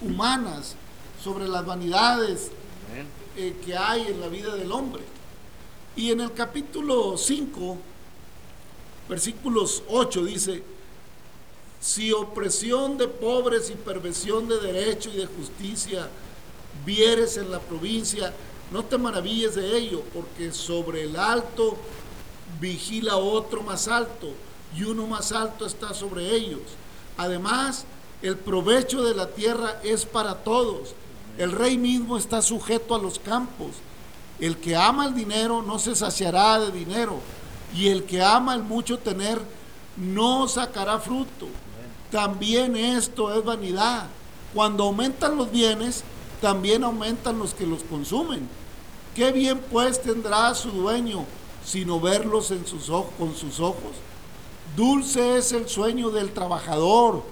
humanas, 0.00 0.76
sobre 1.22 1.48
las 1.48 1.64
vanidades 1.64 2.50
eh, 3.36 3.56
que 3.64 3.76
hay 3.76 4.06
en 4.08 4.20
la 4.20 4.28
vida 4.28 4.54
del 4.54 4.70
hombre. 4.72 5.02
Y 5.96 6.10
en 6.10 6.20
el 6.20 6.32
capítulo 6.32 7.16
5, 7.16 7.78
versículos 9.08 9.82
8 9.88 10.24
dice, 10.24 10.62
si 11.80 12.12
opresión 12.12 12.96
de 12.96 13.08
pobres 13.08 13.70
y 13.70 13.74
perversión 13.74 14.48
de 14.48 14.58
derecho 14.58 15.10
y 15.12 15.18
de 15.18 15.26
justicia 15.26 16.08
vieres 16.86 17.36
en 17.36 17.50
la 17.50 17.60
provincia, 17.60 18.32
no 18.72 18.84
te 18.84 18.96
maravilles 18.96 19.54
de 19.54 19.76
ello, 19.76 20.02
porque 20.14 20.50
sobre 20.52 21.02
el 21.02 21.16
alto 21.16 21.76
vigila 22.60 23.16
otro 23.16 23.62
más 23.62 23.88
alto, 23.88 24.30
y 24.76 24.82
uno 24.84 25.06
más 25.06 25.32
alto 25.32 25.66
está 25.66 25.94
sobre 25.94 26.34
ellos. 26.34 26.62
Además, 27.16 27.84
el 28.22 28.36
provecho 28.36 29.02
de 29.02 29.14
la 29.14 29.28
tierra 29.28 29.80
es 29.84 30.06
para 30.06 30.42
todos. 30.42 30.94
El 31.38 31.52
rey 31.52 31.76
mismo 31.76 32.16
está 32.16 32.42
sujeto 32.42 32.94
a 32.94 32.98
los 32.98 33.18
campos. 33.18 33.72
El 34.40 34.56
que 34.56 34.74
ama 34.74 35.06
el 35.06 35.14
dinero 35.14 35.62
no 35.62 35.78
se 35.78 35.94
saciará 35.94 36.58
de 36.58 36.72
dinero, 36.72 37.20
y 37.74 37.88
el 37.88 38.04
que 38.04 38.22
ama 38.22 38.54
el 38.54 38.62
mucho 38.62 38.98
tener 38.98 39.40
no 39.96 40.48
sacará 40.48 40.98
fruto. 40.98 41.48
También 42.10 42.76
esto 42.76 43.36
es 43.36 43.44
vanidad. 43.44 44.06
Cuando 44.54 44.84
aumentan 44.84 45.36
los 45.36 45.50
bienes, 45.50 46.04
también 46.40 46.84
aumentan 46.84 47.38
los 47.38 47.54
que 47.54 47.66
los 47.66 47.82
consumen. 47.82 48.48
¿Qué 49.14 49.32
bien 49.32 49.60
pues 49.70 50.00
tendrá 50.02 50.54
su 50.54 50.70
dueño 50.70 51.24
sino 51.64 51.98
verlos 52.00 52.52
con 53.18 53.34
sus 53.34 53.60
ojos? 53.60 53.92
Dulce 54.76 55.38
es 55.38 55.52
el 55.52 55.68
sueño 55.68 56.10
del 56.10 56.32
trabajador. 56.32 57.22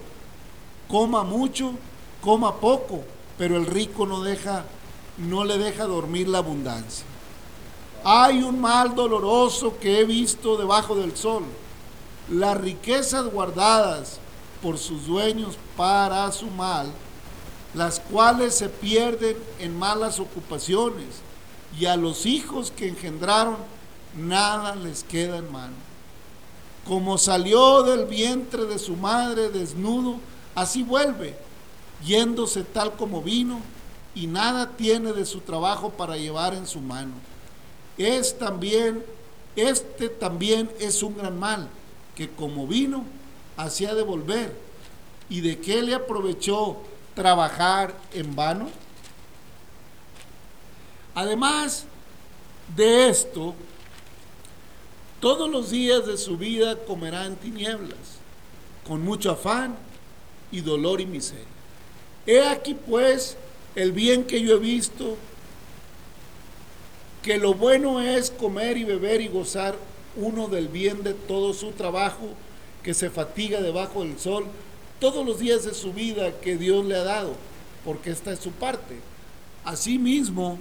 Coma 0.88 1.22
mucho, 1.22 1.72
coma 2.20 2.56
poco, 2.56 3.04
pero 3.38 3.56
el 3.56 3.66
rico 3.66 4.06
no 4.06 4.22
deja 4.22 4.64
no 5.18 5.44
le 5.44 5.58
deja 5.58 5.84
dormir 5.84 6.28
la 6.28 6.38
abundancia. 6.38 7.04
Hay 8.04 8.42
un 8.42 8.60
mal 8.60 8.94
doloroso 8.94 9.78
que 9.78 10.00
he 10.00 10.04
visto 10.04 10.56
debajo 10.56 10.96
del 10.96 11.16
sol. 11.16 11.44
Las 12.28 12.56
riquezas 12.56 13.26
guardadas 13.26 14.18
por 14.60 14.78
sus 14.78 15.06
dueños 15.06 15.56
para 15.76 16.30
su 16.32 16.46
mal, 16.46 16.90
las 17.74 18.00
cuales 18.00 18.54
se 18.54 18.68
pierden 18.68 19.36
en 19.58 19.78
malas 19.78 20.18
ocupaciones, 20.18 21.20
y 21.78 21.86
a 21.86 21.96
los 21.96 22.26
hijos 22.26 22.70
que 22.70 22.88
engendraron 22.88 23.56
nada 24.16 24.74
les 24.74 25.04
queda 25.04 25.38
en 25.38 25.50
mano. 25.50 25.74
Como 26.86 27.18
salió 27.18 27.82
del 27.82 28.06
vientre 28.06 28.64
de 28.64 28.78
su 28.78 28.96
madre 28.96 29.48
desnudo, 29.48 30.16
así 30.54 30.82
vuelve, 30.82 31.36
yéndose 32.04 32.64
tal 32.64 32.94
como 32.94 33.22
vino, 33.22 33.60
y 34.14 34.26
nada 34.26 34.70
tiene 34.76 35.12
de 35.12 35.24
su 35.24 35.40
trabajo 35.40 35.90
para 35.90 36.16
llevar 36.16 36.54
en 36.54 36.66
su 36.66 36.80
mano. 36.80 37.12
Es 37.98 38.38
también, 38.38 39.04
este 39.56 40.08
también 40.08 40.70
es 40.78 41.02
un 41.02 41.16
gran 41.16 41.38
mal, 41.38 41.68
que 42.14 42.28
como 42.28 42.66
vino, 42.66 43.04
hacía 43.56 43.94
de 43.94 44.02
volver. 44.02 44.54
¿Y 45.28 45.40
de 45.40 45.58
qué 45.58 45.82
le 45.82 45.94
aprovechó 45.94 46.78
trabajar 47.14 47.94
en 48.12 48.34
vano? 48.34 48.68
Además 51.14 51.84
de 52.76 53.08
esto, 53.08 53.54
todos 55.20 55.50
los 55.50 55.70
días 55.70 56.06
de 56.06 56.16
su 56.16 56.36
vida 56.36 56.76
comerá 56.84 57.26
en 57.26 57.36
tinieblas, 57.36 58.18
con 58.86 59.02
mucho 59.02 59.30
afán 59.30 59.76
y 60.50 60.60
dolor 60.60 61.00
y 61.00 61.06
miseria. 61.06 61.44
He 62.26 62.46
aquí 62.46 62.74
pues 62.74 63.36
el 63.74 63.92
bien 63.92 64.24
que 64.24 64.40
yo 64.40 64.56
he 64.56 64.58
visto, 64.58 65.16
que 67.22 67.38
lo 67.38 67.54
bueno 67.54 68.00
es 68.00 68.30
comer 68.30 68.76
y 68.76 68.84
beber 68.84 69.20
y 69.20 69.28
gozar 69.28 69.76
uno 70.16 70.48
del 70.48 70.68
bien 70.68 71.02
de 71.02 71.14
todo 71.14 71.54
su 71.54 71.70
trabajo, 71.70 72.28
que 72.82 72.94
se 72.94 73.10
fatiga 73.10 73.60
debajo 73.60 74.02
del 74.02 74.18
sol, 74.18 74.44
todos 74.98 75.24
los 75.24 75.38
días 75.38 75.64
de 75.64 75.72
su 75.72 75.92
vida 75.92 76.32
que 76.40 76.56
Dios 76.56 76.84
le 76.84 76.96
ha 76.96 77.04
dado, 77.04 77.34
porque 77.84 78.10
esta 78.10 78.32
es 78.32 78.40
su 78.40 78.50
parte. 78.50 78.98
Asimismo, 79.64 80.58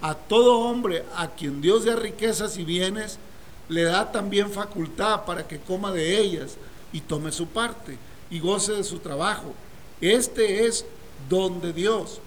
a 0.00 0.14
todo 0.14 0.60
hombre 0.60 1.04
a 1.16 1.28
quien 1.28 1.60
Dios 1.60 1.84
da 1.84 1.96
riquezas 1.96 2.56
y 2.58 2.64
bienes, 2.64 3.18
le 3.68 3.82
da 3.82 4.12
también 4.12 4.50
facultad 4.50 5.24
para 5.24 5.48
que 5.48 5.58
coma 5.58 5.90
de 5.90 6.20
ellas 6.20 6.56
y 6.92 7.00
tome 7.00 7.32
su 7.32 7.48
parte 7.48 7.98
y 8.30 8.38
goce 8.38 8.72
de 8.72 8.84
su 8.84 9.00
trabajo. 9.00 9.54
Este 10.00 10.66
es 10.66 10.84
don 11.28 11.60
de 11.60 11.72
Dios, 11.72 12.20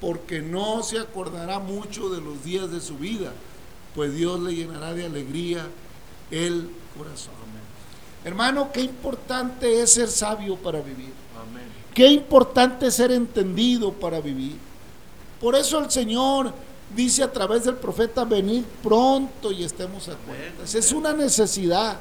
porque 0.00 0.40
no 0.40 0.82
se 0.82 0.98
acordará 0.98 1.58
mucho 1.58 2.08
de 2.10 2.20
los 2.20 2.44
días 2.44 2.70
de 2.70 2.80
su 2.80 2.96
vida, 2.96 3.32
pues 3.94 4.14
Dios 4.14 4.40
le 4.40 4.54
llenará 4.54 4.94
de 4.94 5.06
alegría 5.06 5.66
el 6.30 6.70
corazón. 6.96 7.34
Hermano, 8.24 8.70
qué 8.72 8.80
importante 8.80 9.80
es 9.80 9.92
ser 9.92 10.08
sabio 10.08 10.56
para 10.56 10.80
vivir. 10.80 11.12
Qué 11.94 12.08
importante 12.08 12.86
es 12.86 12.94
ser 12.94 13.10
entendido 13.10 13.92
para 13.92 14.20
vivir. 14.20 14.56
Por 15.40 15.54
eso 15.54 15.78
el 15.78 15.90
Señor 15.90 16.52
dice 16.94 17.22
a 17.22 17.32
través 17.32 17.64
del 17.64 17.76
profeta, 17.76 18.24
venid 18.24 18.62
pronto 18.82 19.52
y 19.52 19.64
estemos 19.64 20.08
a 20.08 20.16
cuentas. 20.16 20.74
Es 20.74 20.92
una 20.92 21.12
necesidad. 21.12 21.98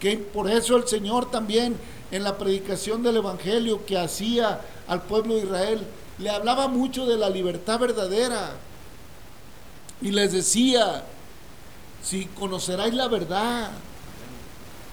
Que 0.00 0.18
por 0.18 0.50
eso 0.50 0.76
el 0.76 0.86
Señor 0.86 1.30
también 1.30 1.76
en 2.10 2.24
la 2.24 2.36
predicación 2.36 3.02
del 3.02 3.16
Evangelio 3.16 3.86
que 3.86 3.98
hacía 3.98 4.60
al 4.86 5.02
pueblo 5.02 5.34
de 5.34 5.42
Israel, 5.42 5.86
le 6.18 6.30
hablaba 6.30 6.68
mucho 6.68 7.06
de 7.06 7.16
la 7.16 7.28
libertad 7.28 7.78
verdadera. 7.78 8.52
Y 10.00 10.10
les 10.10 10.32
decía, 10.32 11.04
si 12.02 12.26
conoceráis 12.26 12.94
la 12.94 13.08
verdad, 13.08 13.70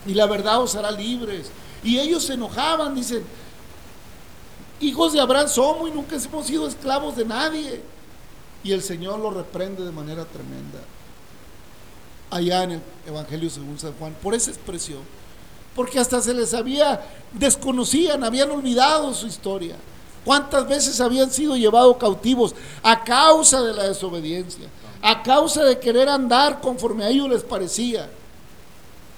y 0.05 0.13
la 0.13 0.25
verdad 0.25 0.61
os 0.61 0.75
hará 0.75 0.91
libres. 0.91 1.51
Y 1.83 1.99
ellos 1.99 2.23
se 2.23 2.33
enojaban, 2.33 2.95
dicen, 2.95 3.23
hijos 4.79 5.13
de 5.13 5.19
Abraham 5.19 5.47
somos 5.47 5.89
y 5.89 5.93
nunca 5.93 6.15
hemos 6.15 6.45
sido 6.45 6.67
esclavos 6.67 7.15
de 7.15 7.25
nadie. 7.25 7.81
Y 8.63 8.71
el 8.71 8.81
Señor 8.81 9.19
lo 9.19 9.31
reprende 9.31 9.83
de 9.83 9.91
manera 9.91 10.25
tremenda. 10.25 10.79
Allá 12.29 12.63
en 12.63 12.71
el 12.71 12.81
Evangelio 13.07 13.49
según 13.49 13.77
San 13.77 13.93
Juan, 13.93 14.15
por 14.21 14.33
esa 14.33 14.51
expresión. 14.51 15.01
Porque 15.75 15.99
hasta 15.99 16.21
se 16.21 16.33
les 16.33 16.53
había, 16.53 17.01
desconocían, 17.33 18.23
habían 18.23 18.51
olvidado 18.51 19.13
su 19.13 19.27
historia. 19.27 19.75
¿Cuántas 20.23 20.67
veces 20.67 21.01
habían 21.01 21.31
sido 21.31 21.55
llevados 21.55 21.97
cautivos 21.97 22.53
a 22.83 23.03
causa 23.03 23.61
de 23.61 23.73
la 23.73 23.87
desobediencia? 23.87 24.67
A 25.01 25.23
causa 25.23 25.63
de 25.63 25.79
querer 25.79 26.09
andar 26.09 26.61
conforme 26.61 27.03
a 27.03 27.09
ellos 27.09 27.27
les 27.29 27.43
parecía. 27.43 28.09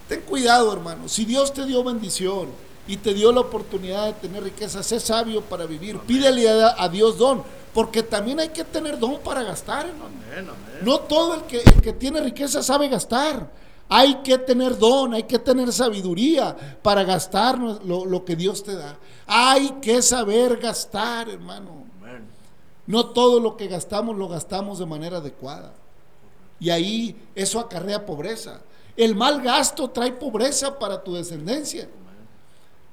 Ten 0.07 0.21
cuidado, 0.21 0.71
hermano. 0.71 1.09
Si 1.09 1.25
Dios 1.25 1.53
te 1.53 1.65
dio 1.65 1.83
bendición 1.83 2.47
y 2.87 2.97
te 2.97 3.13
dio 3.13 3.31
la 3.33 3.41
oportunidad 3.41 4.07
de 4.07 4.13
tener 4.13 4.43
riqueza, 4.43 4.81
sé 4.81 4.99
sabio 4.99 5.41
para 5.41 5.65
vivir. 5.65 5.99
Pídele 5.99 6.49
a, 6.49 6.87
Dios 6.87 7.17
don, 7.17 7.43
porque 7.73 8.03
también 8.03 8.39
hay 8.39 8.49
que 8.49 8.63
tener 8.63 8.97
don 8.97 9.19
para 9.19 9.43
gastar, 9.43 9.85
hermano. 9.85 10.53
No 10.81 10.99
todo 10.99 11.35
el 11.35 11.43
que, 11.43 11.59
el 11.59 11.81
que 11.81 11.93
tiene 11.93 12.21
riqueza 12.21 12.63
sabe 12.63 12.87
gastar. 12.87 13.49
Hay 13.95 14.15
que 14.23 14.39
tener 14.39 14.75
don, 14.75 15.13
hay 15.13 15.21
que 15.21 15.37
tener 15.37 15.71
sabiduría 15.71 16.79
para 16.81 17.03
gastar 17.03 17.59
lo, 17.59 18.05
lo 18.05 18.25
que 18.25 18.35
Dios 18.35 18.63
te 18.63 18.73
da. 18.75 18.97
Hay 19.27 19.69
que 19.81 20.01
saber 20.01 20.57
gastar, 20.57 21.29
hermano. 21.29 21.83
No 22.87 23.05
todo 23.11 23.39
lo 23.39 23.55
que 23.55 23.67
gastamos 23.67 24.17
lo 24.17 24.27
gastamos 24.27 24.79
de 24.79 24.87
manera 24.87 25.17
adecuada. 25.17 25.73
Y 26.59 26.71
ahí 26.71 27.15
eso 27.35 27.59
acarrea 27.59 28.03
pobreza. 28.03 28.61
El 28.97 29.15
mal 29.15 29.43
gasto 29.43 29.87
trae 29.91 30.11
pobreza 30.11 30.79
para 30.79 31.03
tu 31.03 31.13
descendencia. 31.13 31.87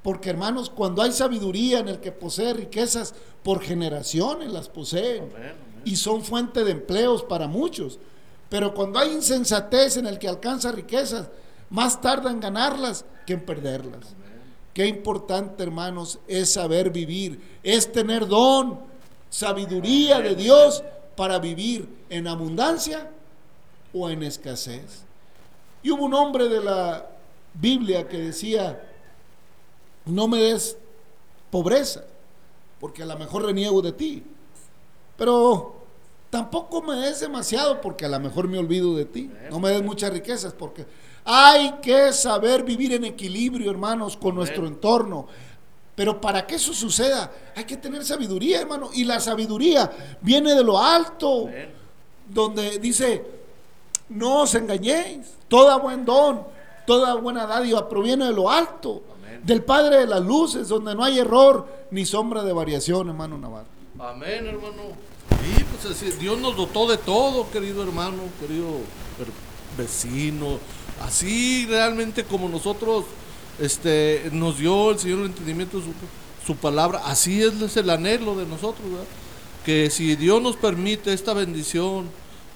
Porque 0.03 0.29
hermanos, 0.29 0.69
cuando 0.69 1.01
hay 1.01 1.13
sabiduría 1.13 1.79
en 1.79 1.87
el 1.87 1.99
que 1.99 2.11
posee 2.11 2.53
riquezas, 2.53 3.15
por 3.41 3.59
generaciones 3.59 4.51
las 4.51 4.69
poseen. 4.69 5.31
Y 5.83 5.95
son 5.95 6.23
fuente 6.23 6.63
de 6.63 6.73
empleos 6.73 7.23
para 7.23 7.47
muchos. 7.47 7.97
Pero 8.51 8.73
cuando 8.73 8.99
hay 8.99 9.13
insensatez 9.13 9.95
en 9.95 10.05
el 10.05 10.19
que 10.19 10.27
alcanza 10.27 10.73
riquezas, 10.73 11.29
más 11.69 12.01
tarda 12.01 12.29
en 12.29 12.41
ganarlas 12.41 13.05
que 13.25 13.31
en 13.31 13.45
perderlas. 13.45 14.07
Qué 14.73 14.87
importante, 14.87 15.63
hermanos, 15.63 16.19
es 16.27 16.51
saber 16.51 16.89
vivir, 16.89 17.39
es 17.63 17.89
tener 17.93 18.27
don, 18.27 18.77
sabiduría 19.29 20.19
de 20.19 20.35
Dios 20.35 20.83
para 21.15 21.39
vivir 21.39 21.87
en 22.09 22.27
abundancia 22.27 23.09
o 23.93 24.09
en 24.09 24.21
escasez. 24.21 25.05
Y 25.81 25.91
hubo 25.91 26.03
un 26.03 26.13
hombre 26.13 26.49
de 26.49 26.61
la 26.61 27.07
Biblia 27.53 28.05
que 28.09 28.17
decía, 28.17 28.83
no 30.03 30.27
me 30.27 30.39
des 30.39 30.77
pobreza, 31.49 32.03
porque 32.81 33.03
a 33.03 33.05
lo 33.05 33.17
mejor 33.17 33.45
reniego 33.45 33.81
de 33.81 33.93
ti. 33.93 34.23
Pero 35.15 35.80
tampoco 36.31 36.81
me 36.81 36.95
des 36.95 37.19
demasiado, 37.19 37.79
porque 37.79 38.05
a 38.05 38.09
lo 38.09 38.19
mejor 38.19 38.47
me 38.47 38.57
olvido 38.57 38.95
de 38.95 39.05
ti. 39.05 39.29
No 39.51 39.59
me 39.59 39.69
des 39.69 39.83
muchas 39.83 40.11
riquezas, 40.11 40.53
porque 40.53 40.87
hay 41.23 41.73
que 41.83 42.11
saber 42.13 42.63
vivir 42.63 42.93
en 42.93 43.03
equilibrio, 43.05 43.69
hermanos, 43.69 44.17
con 44.17 44.33
nuestro 44.33 44.65
entorno. 44.65 45.27
Pero 45.93 46.19
para 46.19 46.47
que 46.47 46.55
eso 46.55 46.73
suceda, 46.73 47.31
hay 47.55 47.65
que 47.65 47.77
tener 47.77 48.03
sabiduría, 48.03 48.61
hermano. 48.61 48.89
Y 48.93 49.03
la 49.03 49.19
sabiduría 49.19 49.91
viene 50.21 50.55
de 50.55 50.63
lo 50.63 50.79
alto, 50.79 51.49
donde 52.27 52.79
dice, 52.79 53.23
no 54.09 54.43
os 54.43 54.55
engañéis, 54.55 55.35
toda 55.49 55.75
buen 55.77 56.05
don, 56.05 56.43
toda 56.87 57.13
buena 57.15 57.45
dádiva 57.45 57.87
proviene 57.89 58.25
de 58.25 58.33
lo 58.33 58.49
alto, 58.49 59.03
del 59.43 59.63
Padre 59.63 59.97
de 59.97 60.07
las 60.07 60.21
luces, 60.21 60.69
donde 60.69 60.95
no 60.95 61.03
hay 61.03 61.19
error 61.19 61.67
ni 61.91 62.05
sombra 62.05 62.41
de 62.43 62.53
variación, 62.53 63.09
hermano 63.09 63.37
Navarro. 63.37 63.67
Amén, 63.99 64.47
hermano. 64.47 65.10
Sí, 65.39 65.63
pues 65.63 65.95
así, 65.95 66.11
Dios 66.19 66.39
nos 66.39 66.55
dotó 66.55 66.89
de 66.89 66.97
todo, 66.97 67.49
querido 67.51 67.83
hermano, 67.83 68.23
querido 68.39 68.79
vecino. 69.77 70.59
Así 71.01 71.65
realmente 71.67 72.23
como 72.23 72.49
nosotros 72.49 73.05
este, 73.59 74.29
nos 74.31 74.57
dio 74.57 74.91
el 74.91 74.99
Señor 74.99 75.19
el 75.19 75.25
entendimiento 75.27 75.79
de 75.79 75.85
su, 76.45 76.55
palabra, 76.55 77.01
así 77.05 77.41
es 77.41 77.77
el 77.77 77.89
anhelo 77.89 78.35
de 78.35 78.45
nosotros, 78.45 78.89
¿verdad? 78.89 79.07
Que 79.63 79.89
si 79.89 80.15
Dios 80.15 80.41
nos 80.41 80.57
permite 80.57 81.13
esta 81.13 81.33
bendición 81.33 82.09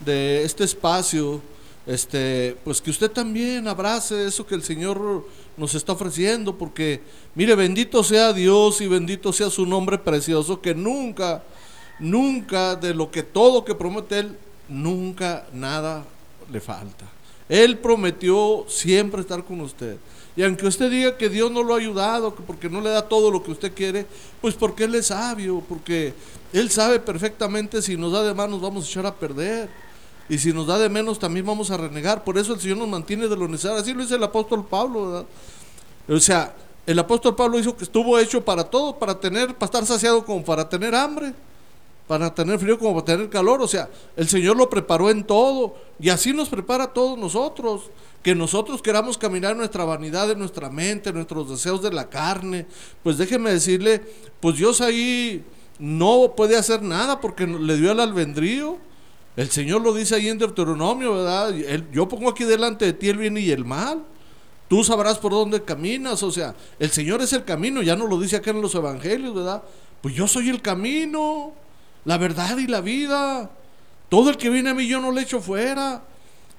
de 0.04 0.44
este 0.44 0.64
espacio, 0.64 1.42
este, 1.86 2.58
pues 2.64 2.82
que 2.82 2.90
usted 2.90 3.12
también 3.12 3.68
abrace 3.68 4.26
eso 4.26 4.46
que 4.46 4.56
el 4.56 4.64
Señor 4.64 5.28
nos 5.56 5.76
está 5.76 5.94
ofreciendo, 5.94 6.58
porque 6.58 7.02
mire, 7.36 7.56
bendito 7.56 8.04
sea 8.04 8.34
Dios 8.34 8.82
y 8.82 8.88
bendito 8.88 9.32
sea 9.32 9.50
su 9.50 9.66
nombre 9.66 10.00
precioso, 10.00 10.60
que 10.60 10.74
nunca, 10.74 11.44
nunca 12.00 12.76
de 12.76 12.94
lo 12.94 13.12
que 13.12 13.24
todo 13.24 13.66
que 13.66 13.76
promete 13.76 14.20
Él, 14.20 14.38
nunca 14.70 15.46
nada 15.54 16.04
le 16.52 16.60
falta. 16.60 17.06
Él 17.48 17.78
prometió 17.78 18.66
siempre 18.68 19.22
estar 19.22 19.44
con 19.44 19.62
usted. 19.62 19.98
Y 20.36 20.44
aunque 20.44 20.68
usted 20.68 20.90
diga 20.90 21.18
que 21.18 21.30
Dios 21.30 21.50
no 21.52 21.64
lo 21.64 21.76
ha 21.76 21.78
ayudado, 21.78 22.36
que 22.36 22.44
porque 22.44 22.70
no 22.70 22.82
le 22.82 22.90
da 22.90 23.08
todo 23.08 23.32
lo 23.32 23.42
que 23.42 23.52
usted 23.52 23.74
quiere, 23.74 24.06
pues 24.42 24.56
porque 24.56 24.84
Él 24.84 24.96
es 24.96 25.08
sabio, 25.08 25.64
porque 25.68 26.14
Él 26.52 26.70
sabe 26.70 27.00
perfectamente 27.00 27.82
si 27.82 27.96
nos 27.96 28.12
da 28.12 28.24
de 28.24 28.34
más 28.34 28.50
nos 28.50 28.62
vamos 28.62 28.86
a 28.86 28.90
echar 28.90 29.06
a 29.06 29.14
perder. 29.14 29.70
Y 30.28 30.40
si 30.40 30.52
nos 30.52 30.68
da 30.68 30.80
de 30.80 30.90
menos 30.90 31.20
también 31.20 31.46
vamos 31.46 31.70
a 31.72 31.78
renegar. 31.78 32.24
Por 32.24 32.38
eso 32.38 32.54
el 32.54 32.60
Señor 32.60 32.78
nos 32.78 32.88
mantiene 32.88 33.28
de 33.28 33.36
lo 33.36 33.48
necesario. 33.48 33.78
Así 33.78 33.94
lo 33.94 34.02
dice 34.02 34.16
el 34.16 34.24
apóstol 34.24 34.66
Pablo, 34.66 35.08
¿verdad? 35.08 35.26
O 36.10 36.20
sea, 36.20 36.54
el 36.86 37.00
apóstol 37.00 37.36
Pablo 37.36 37.58
dijo 37.58 37.78
que 37.78 37.84
estuvo 37.84 38.18
hecho 38.20 38.44
para 38.44 38.64
todo, 38.64 38.98
para 38.98 39.20
tener, 39.20 39.56
para 39.56 39.66
estar 39.66 39.86
saciado 39.86 40.26
como 40.26 40.44
para 40.44 40.68
tener 40.68 40.94
hambre, 40.94 41.34
para 42.08 42.34
tener 42.34 42.60
frío 42.60 42.78
como 42.78 42.94
para 42.94 43.18
tener 43.18 43.30
calor. 43.30 43.62
O 43.62 43.68
sea, 43.68 43.90
el 44.16 44.28
Señor 44.28 44.58
lo 44.58 44.70
preparó 44.70 45.10
en 45.10 45.24
todo. 45.24 45.76
Y 46.00 46.10
así 46.10 46.34
nos 46.34 46.50
prepara 46.50 46.86
a 46.86 46.94
todos 46.94 47.18
nosotros 47.18 47.90
que 48.26 48.34
nosotros 48.34 48.82
queramos 48.82 49.20
caminar 49.20 49.56
nuestra 49.56 49.86
vanidad 49.86 50.28
de 50.28 50.36
nuestra 50.36 50.72
mente, 50.72 51.14
nuestros 51.14 51.48
deseos 51.48 51.84
de 51.84 51.94
la 51.94 52.10
carne, 52.10 52.66
pues 53.04 53.20
déjeme 53.20 53.52
decirle, 53.52 54.02
pues 54.40 54.58
Dios 54.58 54.82
ahí 54.82 55.44
no 55.78 56.34
puede 56.36 56.58
hacer 56.58 56.82
nada 56.82 57.22
porque 57.22 57.46
le 57.46 57.78
dio 57.78 57.92
el 57.92 58.00
albedrío. 58.00 58.80
El 59.36 59.52
Señor 59.52 59.84
lo 59.84 59.94
dice 59.94 60.16
ahí 60.16 60.30
en 60.30 60.40
Deuteronomio, 60.40 61.14
¿verdad? 61.14 61.54
yo 61.92 62.08
pongo 62.08 62.28
aquí 62.30 62.46
delante 62.46 62.86
de 62.86 62.94
ti 62.94 63.10
el 63.10 63.18
bien 63.18 63.38
y 63.38 63.52
el 63.52 63.64
mal. 63.64 64.04
Tú 64.68 64.84
sabrás 64.84 65.20
por 65.20 65.32
dónde 65.32 65.62
caminas, 65.62 66.24
o 66.24 66.32
sea, 66.32 66.56
el 66.80 66.90
Señor 66.90 67.22
es 67.22 67.32
el 67.34 67.44
camino, 67.44 67.84
ya 67.84 67.96
no 67.96 68.08
lo 68.08 68.20
dice 68.20 68.38
acá 68.38 68.50
en 68.50 68.60
los 68.60 68.74
evangelios, 68.74 69.36
¿verdad? 69.36 69.62
Pues 70.02 70.16
yo 70.16 70.28
soy 70.28 70.50
el 70.50 70.64
camino, 70.64 71.54
la 72.06 72.18
verdad 72.18 72.58
y 72.58 72.68
la 72.68 72.82
vida. 72.82 73.52
Todo 74.10 74.30
el 74.30 74.38
que 74.38 74.50
viene 74.50 74.70
a 74.70 74.74
mí 74.74 74.88
yo 74.88 75.02
no 75.02 75.12
le 75.12 75.22
echo 75.22 75.42
fuera. 75.42 76.04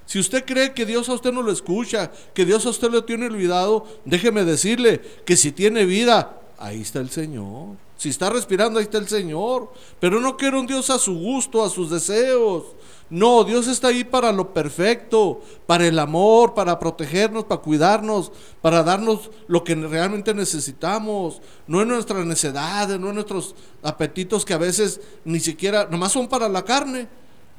Si 0.05 0.19
usted 0.21 0.45
cree 0.45 0.73
que 0.73 0.87
Dios 0.87 1.09
a 1.09 1.15
usted 1.15 1.33
no 1.33 1.43
lo 1.43 1.51
escucha, 1.51 2.13
que 2.35 2.45
Dios 2.45 2.65
a 2.67 2.71
usted 2.71 2.91
lo 2.91 3.05
tiene 3.05 3.27
olvidado, 3.27 3.87
déjeme 4.05 4.45
decirle 4.45 5.01
que 5.25 5.37
si 5.37 5.51
tiene 5.51 5.85
vida, 5.85 6.41
ahí 6.59 6.83
está 6.83 7.01
el 7.01 7.11
Señor. 7.11 7.77
Si 7.97 8.11
está 8.11 8.31
respirando, 8.31 8.79
ahí 8.79 8.85
está 8.85 8.99
el 8.99 9.09
Señor. 9.09 9.73
Pero 9.99 10.21
no 10.21 10.37
quiere 10.37 10.59
un 10.59 10.67
Dios 10.67 10.91
a 10.91 10.99
su 10.99 11.15
gusto, 11.19 11.65
a 11.65 11.71
sus 11.71 11.91
deseos. 11.91 12.65
No, 13.09 13.45
Dios 13.45 13.69
está 13.69 13.89
ahí 13.89 14.03
para 14.03 14.33
lo 14.33 14.53
perfecto, 14.53 15.41
para 15.67 15.87
el 15.87 15.99
amor, 15.99 16.55
para 16.55 16.79
protegernos, 16.79 17.45
para 17.45 17.61
cuidarnos, 17.61 18.33
para 18.61 18.83
darnos 18.83 19.31
lo 19.47 19.63
que 19.63 19.77
realmente 19.77 20.35
necesitamos. 20.35 21.41
No 21.69 21.83
en 21.83 21.89
nuestras 21.89 22.27
necesidades, 22.27 22.99
no 22.99 23.11
en 23.11 23.15
nuestros 23.15 23.55
apetitos 23.83 24.45
que 24.45 24.55
a 24.55 24.59
veces 24.59 25.01
ni 25.25 25.39
siquiera, 25.39 25.87
nomás 25.89 26.13
son 26.13 26.29
para 26.29 26.49
la 26.49 26.65
carne, 26.65 27.09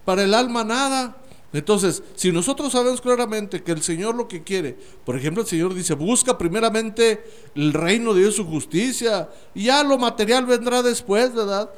para 0.04 0.24
el 0.24 0.34
alma 0.34 0.66
nada. 0.66 1.16
Entonces, 1.54 2.04
si 2.16 2.32
nosotros 2.34 2.74
sabemos 2.74 3.00
claramente 3.00 3.64
que 3.64 3.72
el 3.72 3.82
Señor 3.82 4.16
lo 4.16 4.28
que 4.28 4.44
quiere, 4.44 4.78
por 5.06 5.16
ejemplo, 5.16 5.44
el 5.44 5.48
Señor 5.48 5.74
dice, 5.74 5.94
busca 5.94 6.38
primeramente 6.38 7.24
el 7.56 7.72
reino 7.72 8.14
de 8.14 8.22
Dios, 8.22 8.36
su 8.36 8.46
justicia, 8.46 9.30
y 9.56 9.64
ya 9.66 9.82
lo 9.84 9.98
material 9.98 10.46
vendrá 10.46 10.84
después, 10.84 11.34
¿verdad? 11.34 11.70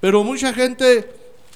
Pero 0.00 0.24
mucha 0.24 0.52
gente, 0.52 1.08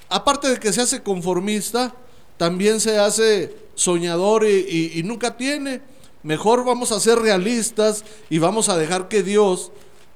aparte 0.09 0.49
de 0.49 0.59
que 0.59 0.73
se 0.73 0.81
hace 0.81 1.03
conformista, 1.03 1.95
también 2.37 2.81
se 2.81 2.99
hace 2.99 3.57
soñador 3.75 4.45
y, 4.47 5.03
nunca 5.05 5.37
tiene. 5.37 5.81
Mejor 6.23 6.65
vamos 6.65 6.93
a 6.93 7.01
ser 7.01 7.19
realistas 7.19 8.05
y 8.29 8.39
vamos 8.39 8.69
a 8.69 8.77
dejar 8.77 9.09
que 9.09 9.23
Dios 9.23 9.71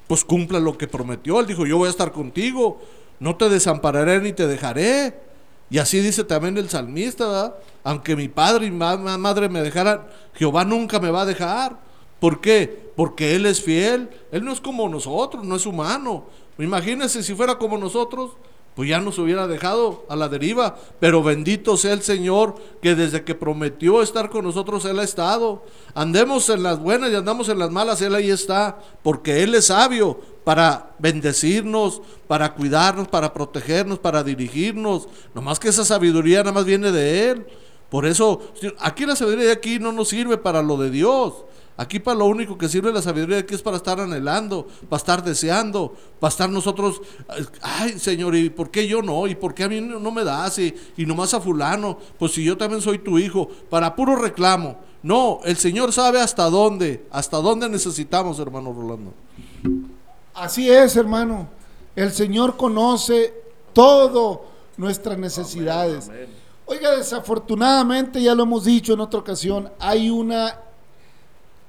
pues 0.06 0.24
cumpla 0.24 0.58
lo 0.58 0.76
que 0.76 0.88
prometió. 0.88 1.38
Él 1.40 1.46
dijo, 1.46 1.66
yo 1.66 1.78
voy 1.78 1.86
a 1.86 1.90
estar 1.90 2.10
contigo, 2.10 2.80
no 3.20 3.36
te 3.36 3.48
desampararé 3.48 4.20
ni 4.20 4.32
te 4.32 4.46
dejaré. 4.46 5.14
Y 5.70 5.78
así 5.78 6.00
dice 6.00 6.24
también 6.24 6.58
el 6.58 6.68
salmista. 6.68 7.56
Aunque 7.84 8.16
mi 8.16 8.28
padre 8.28 8.66
y 8.66 8.70
mi 8.70 8.78
madre 8.78 9.48
me 9.48 9.62
dejaran, 9.62 10.02
Jehová 10.34 10.64
nunca 10.64 10.98
me 10.98 11.10
va 11.10 11.22
a 11.22 11.26
dejar. 11.26 11.78
¿Por 12.18 12.40
qué? 12.40 12.90
Porque 12.96 13.36
Él 13.36 13.46
es 13.46 13.62
fiel. 13.62 14.10
Él 14.32 14.44
no 14.44 14.52
es 14.52 14.60
como 14.60 14.88
nosotros, 14.88 15.44
no 15.44 15.56
es 15.56 15.64
humano. 15.64 16.26
Imagínense 16.58 17.22
si 17.22 17.34
fuera 17.34 17.56
como 17.56 17.78
nosotros, 17.78 18.32
pues 18.74 18.88
ya 18.88 19.00
nos 19.00 19.18
hubiera 19.18 19.46
dejado 19.46 20.04
a 20.08 20.16
la 20.16 20.28
deriva. 20.28 20.76
Pero 21.00 21.22
bendito 21.22 21.76
sea 21.76 21.92
el 21.92 22.02
Señor 22.02 22.54
que 22.80 22.94
desde 22.94 23.24
que 23.24 23.34
prometió 23.34 24.02
estar 24.02 24.30
con 24.30 24.44
nosotros, 24.44 24.84
Él 24.84 24.98
ha 24.98 25.02
estado. 25.02 25.62
Andemos 25.94 26.48
en 26.48 26.62
las 26.62 26.78
buenas 26.78 27.10
y 27.10 27.14
andamos 27.14 27.48
en 27.48 27.58
las 27.58 27.70
malas, 27.70 28.00
Él 28.02 28.14
ahí 28.14 28.30
está. 28.30 28.78
Porque 29.02 29.42
Él 29.42 29.54
es 29.54 29.66
sabio 29.66 30.20
para 30.44 30.92
bendecirnos, 30.98 32.00
para 32.26 32.54
cuidarnos, 32.54 33.08
para 33.08 33.34
protegernos, 33.34 33.98
para 33.98 34.22
dirigirnos. 34.22 35.08
Nomás 35.34 35.58
que 35.58 35.68
esa 35.68 35.84
sabiduría 35.84 36.38
nada 36.38 36.52
más 36.52 36.64
viene 36.64 36.92
de 36.92 37.30
Él. 37.30 37.46
Por 37.90 38.06
eso, 38.06 38.40
aquí 38.78 39.04
la 39.04 39.16
sabiduría 39.16 39.46
de 39.46 39.52
aquí 39.52 39.80
no 39.80 39.90
nos 39.90 40.08
sirve 40.08 40.38
para 40.38 40.62
lo 40.62 40.76
de 40.76 40.90
Dios. 40.90 41.34
Aquí 41.80 41.98
para 41.98 42.18
lo 42.18 42.26
único 42.26 42.58
que 42.58 42.68
sirve 42.68 42.92
la 42.92 43.00
sabiduría 43.00 43.38
aquí 43.38 43.54
es 43.54 43.62
para 43.62 43.78
estar 43.78 43.98
anhelando, 43.98 44.68
para 44.90 44.98
estar 44.98 45.24
deseando, 45.24 45.96
para 46.20 46.28
estar 46.28 46.50
nosotros, 46.50 47.00
ay 47.62 47.98
Señor, 47.98 48.36
¿y 48.36 48.50
por 48.50 48.70
qué 48.70 48.86
yo 48.86 49.00
no? 49.00 49.26
¿Y 49.26 49.34
por 49.34 49.54
qué 49.54 49.64
a 49.64 49.68
mí 49.70 49.80
no 49.80 50.10
me 50.10 50.22
das? 50.22 50.58
Y, 50.58 50.74
y 50.98 51.06
nomás 51.06 51.32
a 51.32 51.40
fulano, 51.40 51.96
pues 52.18 52.32
si 52.32 52.44
yo 52.44 52.58
también 52.58 52.82
soy 52.82 52.98
tu 52.98 53.18
hijo, 53.18 53.48
para 53.70 53.96
puro 53.96 54.14
reclamo. 54.14 54.76
No, 55.02 55.40
el 55.42 55.56
Señor 55.56 55.90
sabe 55.94 56.20
hasta 56.20 56.50
dónde, 56.50 57.06
hasta 57.10 57.38
dónde 57.38 57.66
necesitamos, 57.66 58.38
hermano 58.40 58.74
Rolando. 58.74 59.14
Así 60.34 60.68
es, 60.70 60.96
hermano. 60.96 61.48
El 61.96 62.12
Señor 62.12 62.58
conoce 62.58 63.32
todo 63.72 64.44
nuestras 64.76 65.16
necesidades. 65.16 66.10
Oiga, 66.66 66.94
desafortunadamente, 66.94 68.20
ya 68.20 68.34
lo 68.34 68.42
hemos 68.42 68.66
dicho 68.66 68.92
en 68.92 69.00
otra 69.00 69.20
ocasión, 69.20 69.72
hay 69.78 70.10
una 70.10 70.58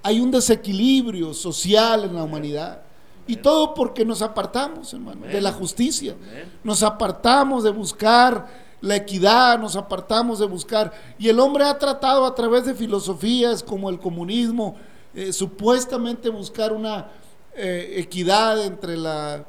hay 0.04 0.20
un 0.20 0.32
desequilibrio 0.32 1.34
social 1.34 2.06
en 2.06 2.16
la 2.16 2.24
humanidad. 2.24 2.82
Y 3.28 3.38
todo 3.38 3.74
porque 3.74 4.04
nos 4.04 4.22
apartamos, 4.22 4.94
hermano, 4.94 5.26
de 5.28 5.40
la 5.40 5.52
justicia. 5.52 6.16
Nos 6.64 6.84
apartamos 6.84 7.64
de 7.64 7.70
buscar 7.70 8.48
la 8.82 8.96
equidad, 8.96 9.60
nos 9.60 9.76
apartamos 9.76 10.40
de 10.40 10.48
buscar. 10.48 10.92
Y 11.18 11.30
el 11.30 11.40
hombre 11.40 11.64
ha 11.64 11.78
tratado 11.78 12.26
a 12.26 12.34
través 12.34 12.66
de 12.66 12.74
filosofías 12.74 13.64
como 13.64 13.90
el 13.90 14.00
comunismo, 14.00 14.76
eh, 15.14 15.32
supuestamente 15.32 16.30
buscar 16.30 16.74
una 16.74 17.12
eh, 17.56 17.94
equidad 17.98 18.64
entre 18.66 18.98
la, 18.98 19.46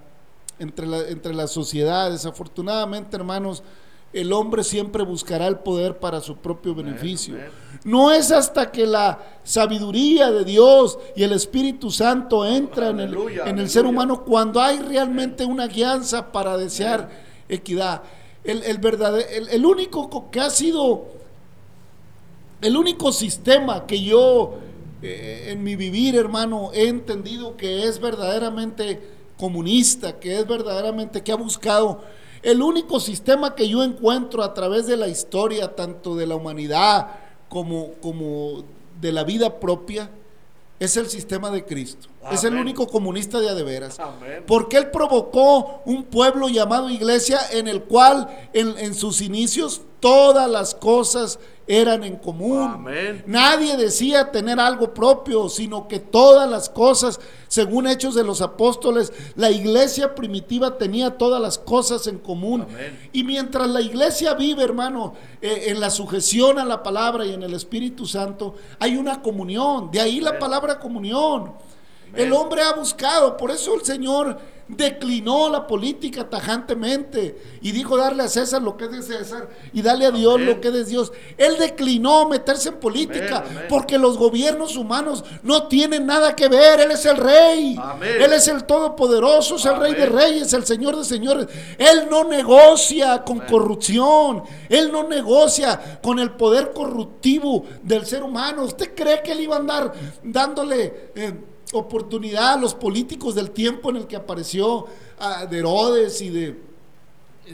entre, 0.59 0.87
la, 0.87 1.09
entre 1.09 1.35
la 1.35 1.47
sociedad. 1.47 2.11
Desafortunadamente, 2.11 3.17
hermanos, 3.17 3.63
el 4.13 4.33
hombre 4.33 4.63
siempre 4.63 5.03
buscará 5.03 5.47
el 5.47 5.57
poder 5.57 5.99
para 5.99 6.21
su 6.21 6.37
propio 6.37 6.75
beneficio. 6.75 7.37
No 7.85 8.13
es 8.13 8.31
hasta 8.31 8.71
que 8.71 8.87
la 8.87 9.19
sabiduría 9.43 10.31
de 10.31 10.45
Dios 10.45 10.99
y 11.17 11.23
el 11.23 11.33
Espíritu 11.33 11.91
Santo 11.91 12.45
entra 12.45 12.91
en 12.91 13.01
el, 13.01 13.17
en 13.45 13.59
el 13.59 13.71
ser 13.71 13.87
humano 13.87 14.25
cuando 14.25 14.61
hay 14.61 14.79
realmente 14.81 15.45
una 15.45 15.67
guianza 15.67 16.31
para 16.31 16.57
desear 16.57 17.11
equidad. 17.49 18.03
El, 18.45 18.63
el, 18.65 18.79
verdadero, 18.79 19.27
el, 19.51 19.65
único 19.65 20.31
que 20.31 20.41
ha 20.41 20.51
sido, 20.51 21.07
el 22.61 22.77
único 22.77 23.13
sistema 23.13 23.87
que 23.87 24.03
yo 24.03 24.59
eh, 25.03 25.49
en 25.49 25.63
mi 25.65 25.75
vivir, 25.75 26.17
hermano, 26.17 26.71
he 26.75 26.89
entendido 26.89 27.57
que 27.57 27.87
es 27.87 27.99
verdaderamente 27.99 29.01
comunista, 29.37 30.21
que 30.21 30.39
es 30.39 30.47
verdaderamente, 30.47 31.23
que 31.23 31.33
ha 31.33 31.37
buscado 31.37 32.03
el 32.43 32.63
único 32.63 32.99
sistema 33.01 33.55
que 33.55 33.69
yo 33.69 33.83
encuentro 33.83 34.43
a 34.43 34.53
través 34.53 34.87
de 34.87 34.97
la 34.97 35.09
historia, 35.09 35.75
tanto 35.77 36.17
de 36.17 36.27
la 36.27 36.35
humanidad 36.35 37.09
como, 37.49 37.93
como 38.01 38.65
de 39.01 39.13
la 39.13 39.25
vida 39.25 39.61
propia, 39.61 40.11
es 40.81 40.97
el 40.97 41.09
sistema 41.09 41.51
de 41.51 41.65
Cristo. 41.65 42.09
Es 42.31 42.45
el 42.45 42.55
único 42.55 42.87
comunista 42.87 43.41
de 43.41 43.49
a 43.49 43.55
de 43.55 43.63
veras. 43.63 43.99
Amén. 43.99 44.45
Porque 44.47 44.77
Él 44.77 44.91
provocó 44.91 45.83
un 45.85 46.05
pueblo 46.05 46.49
llamado 46.49 46.89
iglesia 46.91 47.41
en 47.51 47.67
el 47.69 47.83
cual 47.83 48.29
en, 48.53 48.79
en 48.79 48.95
sus 48.95 49.21
inicios 49.21 49.83
todas 49.99 50.51
las 50.51 50.75
cosas 50.75 51.39
eran 51.67 52.03
en 52.03 52.17
común. 52.17 52.71
Amén. 52.75 53.23
Nadie 53.27 53.77
decía 53.77 54.31
tener 54.31 54.59
algo 54.59 54.93
propio, 54.93 55.49
sino 55.49 55.87
que 55.87 56.01
todas 56.01 56.51
las 56.51 56.69
cosas, 56.69 57.21
según 57.49 57.87
Hechos 57.87 58.15
de 58.15 58.25
los 58.25 58.43
Apóstoles, 58.43 59.13
la 59.37 59.51
iglesia 59.51 60.15
primitiva 60.15 60.77
tenía 60.77 61.17
todas 61.17 61.41
las 61.41 61.59
cosas 61.59 62.07
en 62.09 62.19
común. 62.19 62.63
Amén. 62.63 63.11
Y 63.13 63.23
mientras 63.23 63.69
la 63.69 63.81
iglesia 63.81 64.35
vive, 64.35 64.65
hermano, 64.65 65.15
eh, 65.41 65.67
en 65.69 65.81
la 65.81 65.91
sujeción 65.91 66.59
a 66.59 66.65
la 66.65 66.83
palabra 66.83 67.25
y 67.25 67.33
en 67.33 67.43
el 67.43 67.55
Espíritu 67.55 68.07
Santo, 68.07 68.57
hay 68.81 68.97
una 68.97 69.23
comunión. 69.23 69.91
De 69.91 70.01
ahí 70.01 70.21
la 70.21 70.39
palabra 70.39 70.79
comunión. 70.79 71.53
El 72.15 72.33
hombre 72.33 72.63
ha 72.63 72.73
buscado, 72.75 73.37
por 73.37 73.51
eso 73.51 73.75
el 73.75 73.83
Señor 73.85 74.39
declinó 74.69 75.51
la 75.51 75.67
política 75.67 76.29
tajantemente 76.29 77.37
y 77.61 77.73
dijo 77.73 77.97
darle 77.97 78.23
a 78.23 78.29
César 78.29 78.63
lo 78.63 78.77
que 78.77 78.85
es 78.85 78.91
de 78.91 79.03
César 79.03 79.49
y 79.73 79.83
darle 79.83 80.07
a 80.07 80.11
Dios 80.11 80.35
Amén. 80.35 80.47
lo 80.47 80.61
que 80.61 80.69
es 80.69 80.75
de 80.75 80.85
Dios. 80.85 81.13
Él 81.37 81.57
declinó 81.59 82.29
meterse 82.29 82.71
en 82.71 82.77
política 82.77 83.45
Amén, 83.47 83.67
porque 83.69 83.99
los 83.99 84.17
gobiernos 84.17 84.77
humanos 84.77 85.25
no 85.43 85.69
tienen 85.69 86.07
nada 86.07 86.35
que 86.35 86.49
ver. 86.49 86.81
Él 86.81 86.91
es 86.91 87.05
el 87.05 87.17
rey. 87.17 87.77
Amén. 87.79 88.17
Él 88.21 88.33
es 88.33 88.49
el 88.49 88.65
todopoderoso, 88.65 89.57
es 89.57 89.65
el 89.67 89.77
rey 89.77 89.95
de 89.95 90.07
reyes, 90.07 90.53
el 90.53 90.65
señor 90.65 90.97
de 90.97 91.05
señores. 91.05 91.49
Él 91.77 92.09
no 92.11 92.25
negocia 92.25 93.23
con 93.25 93.41
corrupción. 93.41 94.43
Él 94.69 94.91
no 94.91 95.07
negocia 95.07 96.01
con 96.03 96.19
el 96.19 96.31
poder 96.33 96.73
corruptivo 96.73 97.65
del 97.83 98.07
ser 98.07 98.23
humano. 98.23 98.65
¿Usted 98.65 98.95
cree 98.95 99.23
que 99.23 99.33
él 99.33 99.41
iba 99.41 99.57
a 99.57 99.59
andar 99.59 99.93
dándole 100.23 101.11
eh, 101.15 101.35
oportunidad 101.73 102.55
a 102.55 102.57
los 102.57 102.75
políticos 102.75 103.35
del 103.35 103.51
tiempo 103.51 103.91
en 103.91 103.97
el 103.97 104.07
que 104.07 104.17
apareció 104.17 104.87
de 105.51 105.59
Herodes 105.59 106.21
y 106.21 106.31
de 106.31 106.63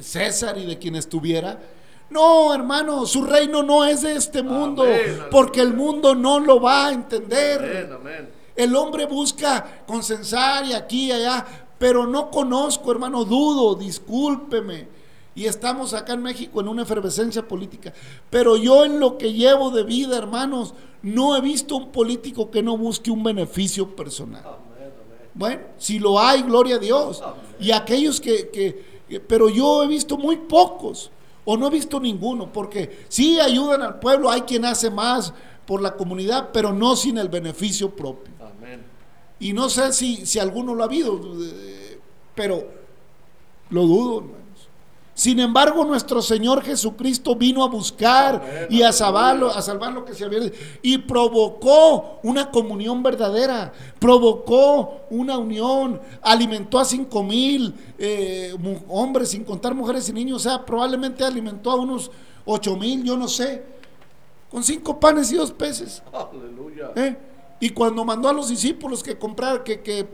César 0.00 0.59
y 0.59 0.66
de 0.66 0.78
quien 0.78 0.96
estuviera? 0.96 1.61
No, 2.11 2.54
hermano, 2.54 3.04
su 3.07 3.22
reino 3.24 3.62
no 3.62 3.85
es 3.85 4.02
de 4.02 4.14
este 4.14 4.42
mundo, 4.42 4.83
Amén, 4.83 5.24
porque 5.31 5.61
el 5.61 5.74
mundo 5.74 6.14
no 6.14 6.40
lo 6.40 6.61
va 6.61 6.87
a 6.87 6.92
entender. 6.92 7.59
Amén, 7.59 7.92
amén. 7.92 8.28
El 8.57 8.74
hombre 8.74 9.07
busca 9.07 9.85
consensar 9.87 10.64
y 10.64 10.72
aquí 10.72 11.07
y 11.07 11.12
allá, 11.12 11.46
pero 11.78 12.07
no 12.07 12.31
conozco, 12.31 12.90
hermano, 12.90 13.24
dudo, 13.24 13.74
discúlpeme. 13.74 14.97
Y 15.38 15.46
estamos 15.46 15.94
acá 15.94 16.14
en 16.14 16.22
México 16.22 16.61
en 16.61 16.66
una 16.66 16.83
efervescencia 16.83 17.46
política. 17.46 17.92
Pero 18.29 18.57
yo 18.57 18.85
en 18.85 18.98
lo 18.98 19.16
que 19.18 19.33
llevo 19.33 19.70
de 19.70 19.85
vida, 19.85 20.18
hermanos, 20.18 20.74
no 21.03 21.37
he 21.37 21.40
visto 21.40 21.77
un 21.77 21.92
político 21.92 22.51
que 22.51 22.61
no 22.61 22.77
busque 22.77 23.12
un 23.12 23.22
beneficio 23.22 23.94
personal. 23.94 24.42
Bueno, 25.35 25.62
si 25.79 26.01
lo 26.01 26.18
hay, 26.18 26.42
gloria 26.42 26.74
a 26.74 26.79
Dios. 26.81 27.22
Y 27.61 27.70
aquellos 27.70 28.20
que, 28.20 28.48
que- 28.48 28.85
que- 29.09 29.20
pero 29.20 29.48
yo 29.48 29.85
he 29.85 29.87
visto 29.87 30.16
muy 30.18 30.37
pocos, 30.38 31.12
o 31.44 31.57
no 31.57 31.68
he 31.68 31.70
visto 31.70 32.01
ninguno, 32.01 32.53
porque 32.53 33.05
sí 33.09 33.38
ayudan 33.38 33.83
al 33.83 34.01
pueblo, 34.01 34.29
hay 34.31 34.40
quien 34.40 34.64
hace 34.64 34.90
más 34.90 35.33
por 35.66 35.81
la 35.81 35.94
comunidad, 35.94 36.51
pero 36.53 36.72
no 36.72 36.96
sin 36.96 37.16
el 37.16 37.29
beneficio 37.29 37.94
propio. 37.94 38.35
Amén. 38.40 38.83
Y 39.38 39.53
no 39.53 39.68
sé 39.68 39.92
si, 39.92 40.27
si 40.27 40.40
alguno 40.40 40.74
lo 40.74 40.83
ha 40.83 40.87
habido, 40.87 41.14
eh, 41.44 42.01
pero 42.35 42.66
lo 43.70 43.83
dudo. 43.83 44.38
Sin 45.18 45.40
embargo, 45.40 45.85
nuestro 45.85 46.22
Señor 46.22 46.62
Jesucristo 46.62 47.35
vino 47.35 47.64
a 47.64 47.68
buscar 47.68 48.68
y 48.70 48.83
a 48.83 48.92
salvarlo, 48.92 49.50
a 49.50 49.61
salvar 49.61 49.92
lo 49.92 50.04
que 50.04 50.14
se 50.14 50.24
había 50.24 50.38
y 50.81 50.98
provocó 50.98 52.20
una 52.22 52.52
comunión 52.52 53.02
verdadera, 53.02 53.72
provocó 53.98 55.00
una 55.11 55.37
unión, 55.37 56.00
alimentó 56.22 56.78
a 56.78 56.85
cinco 56.85 57.24
mil 57.24 57.74
eh, 57.98 58.54
hombres, 58.87 59.31
sin 59.31 59.42
contar 59.42 59.74
mujeres 59.74 60.09
y 60.09 60.12
niños, 60.12 60.46
o 60.46 60.48
sea, 60.50 60.64
probablemente 60.64 61.24
alimentó 61.24 61.72
a 61.72 61.74
unos 61.74 62.12
ocho 62.44 62.76
mil, 62.76 63.02
yo 63.02 63.16
no 63.16 63.26
sé, 63.26 63.64
con 64.48 64.62
cinco 64.62 65.00
panes 65.00 65.33
y 65.33 65.35
dos 65.35 65.50
peces. 65.50 66.00
Aleluya. 66.12 66.92
¿Eh? 66.94 67.18
Y 67.59 67.70
cuando 67.70 68.04
mandó 68.04 68.28
a 68.28 68.33
los 68.33 68.50
discípulos 68.50 69.02
que 69.02 69.18
compraran, 69.18 69.64
que, 69.64 69.81
que 69.81 70.07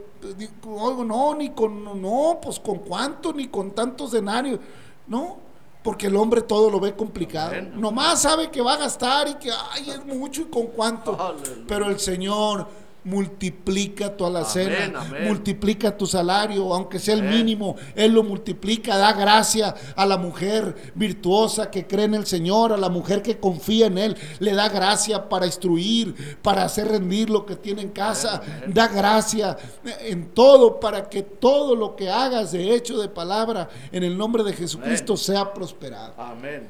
"Oigo, 0.66 1.04
no, 1.04 1.34
ni 1.34 1.50
con, 1.50 2.00
no, 2.00 2.38
pues 2.40 2.58
con 2.58 2.78
cuánto, 2.78 3.34
ni 3.34 3.48
con 3.48 3.72
tantos 3.72 4.12
denarios, 4.12 4.60
no, 5.06 5.38
porque 5.82 6.06
el 6.06 6.16
hombre 6.16 6.42
todo 6.42 6.70
lo 6.70 6.80
ve 6.80 6.94
complicado. 6.96 7.52
Nomás 7.74 8.22
sabe 8.22 8.50
que 8.50 8.62
va 8.62 8.74
a 8.74 8.76
gastar 8.78 9.28
y 9.28 9.34
que, 9.34 9.50
ay, 9.50 9.90
es 9.90 10.04
mucho 10.04 10.42
y 10.42 10.44
con 10.46 10.68
cuánto. 10.68 11.36
Pero 11.68 11.88
el 11.88 12.00
Señor 12.00 12.66
multiplica 13.04 14.16
tu 14.16 14.24
alacena, 14.24 14.76
Amén, 14.76 14.96
amén. 14.96 15.24
multiplica 15.28 15.96
tu 15.96 16.06
salario, 16.06 16.74
aunque 16.74 16.98
sea 16.98 17.14
el 17.14 17.20
Amén. 17.20 17.34
mínimo, 17.36 17.76
Él 17.94 18.12
lo 18.12 18.22
multiplica, 18.22 18.96
da 18.96 19.12
gracia 19.12 19.74
a 19.94 20.06
la 20.06 20.16
mujer 20.16 20.92
virtuosa 20.94 21.70
que 21.70 21.86
cree 21.86 22.06
en 22.06 22.14
el 22.14 22.26
Señor, 22.26 22.72
a 22.72 22.76
la 22.76 22.88
mujer 22.88 23.22
que 23.22 23.38
confía 23.38 23.86
en 23.86 23.98
Él, 23.98 24.16
le 24.38 24.54
da 24.54 24.68
gracia 24.68 25.28
para 25.28 25.46
instruir, 25.46 26.38
para 26.42 26.64
hacer 26.64 26.88
rendir 26.88 27.28
lo 27.30 27.44
que 27.44 27.56
tiene 27.56 27.82
en 27.82 27.90
casa, 27.90 28.40
da 28.66 28.88
gracia 28.88 29.56
en 30.00 30.28
todo 30.32 30.80
para 30.80 31.08
que 31.08 31.22
todo 31.22 31.76
lo 31.76 31.96
que 31.96 32.10
hagas 32.10 32.52
de 32.52 32.74
hecho 32.74 32.98
de 32.98 33.08
palabra 33.08 33.68
en 33.92 34.02
el 34.02 34.16
nombre 34.16 34.42
de 34.42 34.52
Jesucristo 34.54 35.16
sea 35.16 35.52
prosperado 35.52 36.14
Amén. 36.16 36.68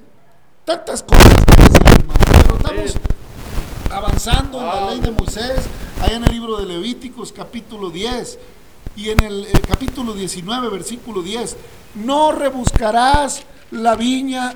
tantas 0.64 1.02
cosas 1.02 1.32
que 1.56 1.62
decir, 1.62 1.82
hermano, 1.86 2.20
pero 2.26 2.56
estamos. 2.56 3.23
Avanzando 3.94 4.58
en 4.58 4.66
la 4.66 4.90
ley 4.90 5.00
de 5.00 5.12
Moisés, 5.12 5.68
allá 6.02 6.16
en 6.16 6.24
el 6.24 6.32
libro 6.32 6.56
de 6.56 6.66
Levíticos, 6.66 7.30
capítulo 7.30 7.90
10, 7.90 8.40
y 8.96 9.10
en 9.10 9.22
el, 9.22 9.44
eh, 9.44 9.52
capítulo 9.66 10.14
19, 10.14 10.68
versículo 10.68 11.22
10, 11.22 11.56
no 11.94 12.32
rebuscarás 12.32 13.44
la 13.70 13.94
viña, 13.94 14.52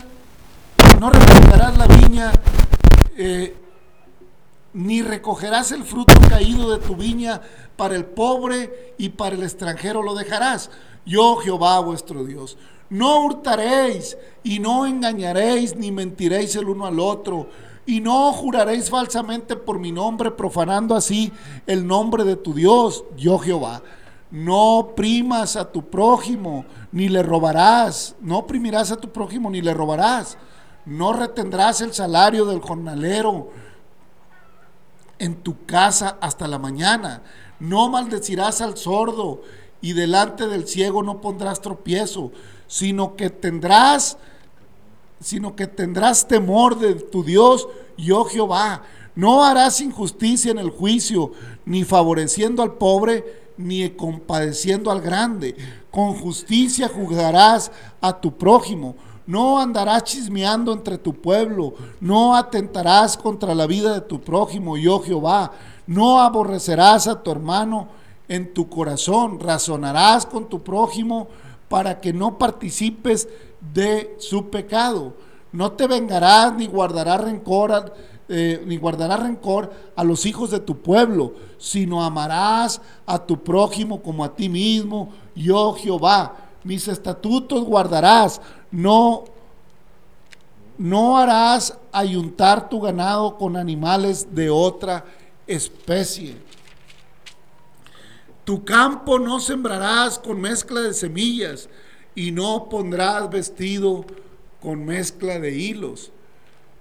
no 1.00 1.10
rebuscarás 1.10 1.78
la 1.78 1.86
viña, 1.86 2.32
eh, 3.16 3.56
ni 4.72 5.02
recogerás 5.02 5.70
el 5.70 5.84
fruto 5.84 6.14
caído 6.28 6.70
de 6.72 6.84
tu 6.84 6.96
viña 6.96 7.40
para 7.76 7.94
el 7.94 8.06
pobre 8.06 8.94
y 8.98 9.10
para 9.10 9.36
el 9.36 9.44
extranjero 9.44 10.02
lo 10.02 10.16
dejarás. 10.16 10.68
Yo 11.06 11.36
Jehová 11.36 11.78
vuestro 11.78 12.24
Dios. 12.24 12.58
No 12.90 13.20
hurtaréis 13.20 14.18
y 14.42 14.58
no 14.58 14.84
engañaréis 14.84 15.76
ni 15.76 15.92
mentiréis 15.92 16.56
el 16.56 16.68
uno 16.68 16.86
al 16.86 16.98
otro 16.98 17.48
y 17.88 18.02
no 18.02 18.34
juraréis 18.34 18.90
falsamente 18.90 19.56
por 19.56 19.78
mi 19.78 19.92
nombre 19.92 20.30
profanando 20.30 20.94
así 20.94 21.32
el 21.66 21.86
nombre 21.86 22.22
de 22.22 22.36
tu 22.36 22.52
Dios, 22.52 23.02
yo 23.16 23.38
Jehová. 23.38 23.82
No 24.30 24.92
primas 24.94 25.56
a 25.56 25.72
tu 25.72 25.88
prójimo 25.88 26.66
ni 26.92 27.08
le 27.08 27.22
robarás. 27.22 28.14
No 28.20 28.40
oprimirás 28.40 28.92
a 28.92 28.96
tu 28.98 29.08
prójimo 29.10 29.48
ni 29.48 29.62
le 29.62 29.72
robarás. 29.72 30.36
No 30.84 31.14
retendrás 31.14 31.80
el 31.80 31.94
salario 31.94 32.44
del 32.44 32.60
jornalero 32.60 33.52
en 35.18 35.36
tu 35.36 35.64
casa 35.64 36.18
hasta 36.20 36.46
la 36.46 36.58
mañana. 36.58 37.22
No 37.58 37.88
maldecirás 37.88 38.60
al 38.60 38.76
sordo 38.76 39.40
y 39.80 39.94
delante 39.94 40.46
del 40.46 40.68
ciego 40.68 41.02
no 41.02 41.22
pondrás 41.22 41.62
tropiezo, 41.62 42.32
sino 42.66 43.16
que 43.16 43.30
tendrás 43.30 44.18
sino 45.20 45.56
que 45.56 45.66
tendrás 45.66 46.28
temor 46.28 46.78
de 46.78 46.94
tu 46.94 47.24
Dios, 47.24 47.68
yo 47.96 48.24
Jehová. 48.24 48.82
No 49.14 49.44
harás 49.44 49.80
injusticia 49.80 50.50
en 50.52 50.58
el 50.58 50.70
juicio, 50.70 51.32
ni 51.64 51.84
favoreciendo 51.84 52.62
al 52.62 52.74
pobre, 52.74 53.50
ni 53.56 53.88
compadeciendo 53.90 54.90
al 54.90 55.00
grande. 55.00 55.56
Con 55.90 56.14
justicia 56.14 56.88
juzgarás 56.88 57.72
a 58.00 58.20
tu 58.20 58.36
prójimo. 58.36 58.94
No 59.26 59.58
andarás 59.58 60.04
chismeando 60.04 60.72
entre 60.72 60.98
tu 60.98 61.12
pueblo. 61.12 61.74
No 62.00 62.36
atentarás 62.36 63.16
contra 63.16 63.54
la 63.54 63.66
vida 63.66 63.92
de 63.92 64.00
tu 64.02 64.20
prójimo, 64.20 64.76
yo 64.76 65.00
Jehová. 65.00 65.52
No 65.86 66.20
aborrecerás 66.20 67.08
a 67.08 67.22
tu 67.22 67.30
hermano 67.30 67.88
en 68.28 68.54
tu 68.54 68.68
corazón. 68.68 69.40
Razonarás 69.40 70.24
con 70.26 70.48
tu 70.48 70.62
prójimo 70.62 71.28
para 71.68 72.00
que 72.00 72.12
no 72.12 72.38
participes 72.38 73.28
de 73.74 74.16
su 74.18 74.48
pecado. 74.50 75.14
No 75.52 75.72
te 75.72 75.86
vengarás 75.86 76.54
ni 76.54 76.66
guardarás 76.66 77.20
rencor, 77.22 77.72
a- 77.72 77.92
eh, 78.28 78.62
ni 78.66 78.76
guardarás 78.76 79.20
rencor 79.20 79.72
a 79.96 80.04
los 80.04 80.26
hijos 80.26 80.50
de 80.50 80.60
tu 80.60 80.76
pueblo, 80.78 81.32
sino 81.56 82.04
amarás 82.04 82.80
a 83.06 83.18
tu 83.18 83.42
prójimo 83.42 84.02
como 84.02 84.24
a 84.24 84.34
ti 84.34 84.48
mismo, 84.48 85.10
yo 85.34 85.72
Jehová. 85.74 86.36
Mis 86.64 86.88
estatutos 86.88 87.64
guardarás, 87.64 88.40
no 88.70 89.24
no 90.76 91.18
harás 91.18 91.76
ayuntar 91.90 92.68
tu 92.68 92.80
ganado 92.80 93.36
con 93.36 93.56
animales 93.56 94.32
de 94.32 94.48
otra 94.48 95.04
especie. 95.46 96.36
Tu 98.48 98.64
campo 98.64 99.18
no 99.18 99.40
sembrarás 99.40 100.18
con 100.18 100.40
mezcla 100.40 100.80
de 100.80 100.94
semillas 100.94 101.68
y 102.14 102.30
no 102.30 102.70
pondrás 102.70 103.28
vestido 103.28 104.06
con 104.62 104.86
mezcla 104.86 105.38
de 105.38 105.54
hilos. 105.54 106.12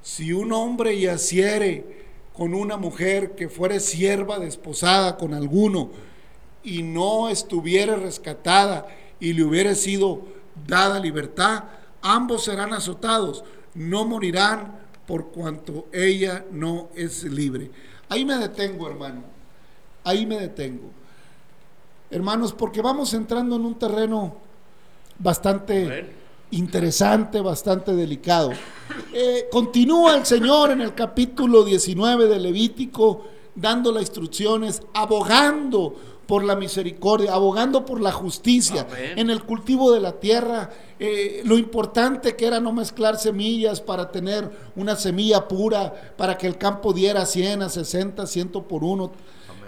Si 0.02 0.32
un 0.32 0.54
hombre 0.54 0.98
yaciere 0.98 2.06
con 2.32 2.54
una 2.54 2.78
mujer 2.78 3.36
que 3.36 3.50
fuere 3.50 3.82
sierva 3.82 4.40
desposada 4.40 5.18
con 5.18 5.34
alguno 5.34 5.90
y 6.64 6.84
no 6.84 7.28
estuviere 7.28 7.98
rescatada 7.98 8.88
y 9.20 9.34
le 9.34 9.44
hubiere 9.44 9.76
sido 9.76 10.22
dada 10.66 11.02
libertad, 11.02 11.66
ambos 12.02 12.46
serán 12.46 12.72
azotados, 12.72 13.44
no 13.74 14.06
morirán 14.06 14.80
por 15.06 15.32
cuanto 15.32 15.90
ella 15.92 16.46
no 16.50 16.88
es 16.96 17.26
libre. 17.26 17.72
Ahí 18.08 18.24
me 18.24 18.38
detengo, 18.38 18.88
hermano. 18.88 19.24
Ahí 20.06 20.26
me 20.26 20.40
detengo. 20.40 20.97
Hermanos, 22.10 22.54
porque 22.54 22.82
vamos 22.82 23.14
entrando 23.14 23.58
en 23.58 23.66
un 23.66 23.76
terreno 23.76 24.36
bastante 25.20 26.16
interesante, 26.52 27.42
bastante 27.42 27.94
delicado. 27.94 28.52
Eh, 29.14 29.48
continúa 29.52 30.16
el 30.16 30.26
Señor 30.26 30.72
en 30.72 30.82
el 30.82 30.94
capítulo 30.94 31.64
19 31.64 32.28
de 32.28 32.40
Levítico 32.40 33.26
dando 33.56 33.92
las 33.92 34.04
instrucciones, 34.04 34.84
abogando 34.94 35.96
por 36.28 36.44
la 36.44 36.56
misericordia, 36.56 37.34
abogando 37.34 37.86
por 37.86 38.02
la 38.02 38.12
justicia 38.12 38.86
en 39.16 39.30
el 39.30 39.44
cultivo 39.44 39.92
de 39.92 40.02
la 40.02 40.14
tierra, 40.20 40.70
eh, 41.00 41.42
lo 41.46 41.58
importante 41.58 42.36
que 42.36 42.46
era 42.46 42.60
no 42.60 42.74
mezclar 42.74 43.18
semillas 43.18 43.82
para 43.82 44.12
tener 44.12 44.50
una 44.76 44.96
semilla 44.96 45.48
pura, 45.48 46.14
para 46.18 46.38
que 46.38 46.48
el 46.48 46.58
campo 46.58 46.94
diera 46.94 47.26
100 47.26 47.64
a 47.64 47.70
60, 47.70 48.28
100 48.28 48.50
por 48.50 48.84
uno. 48.84 49.12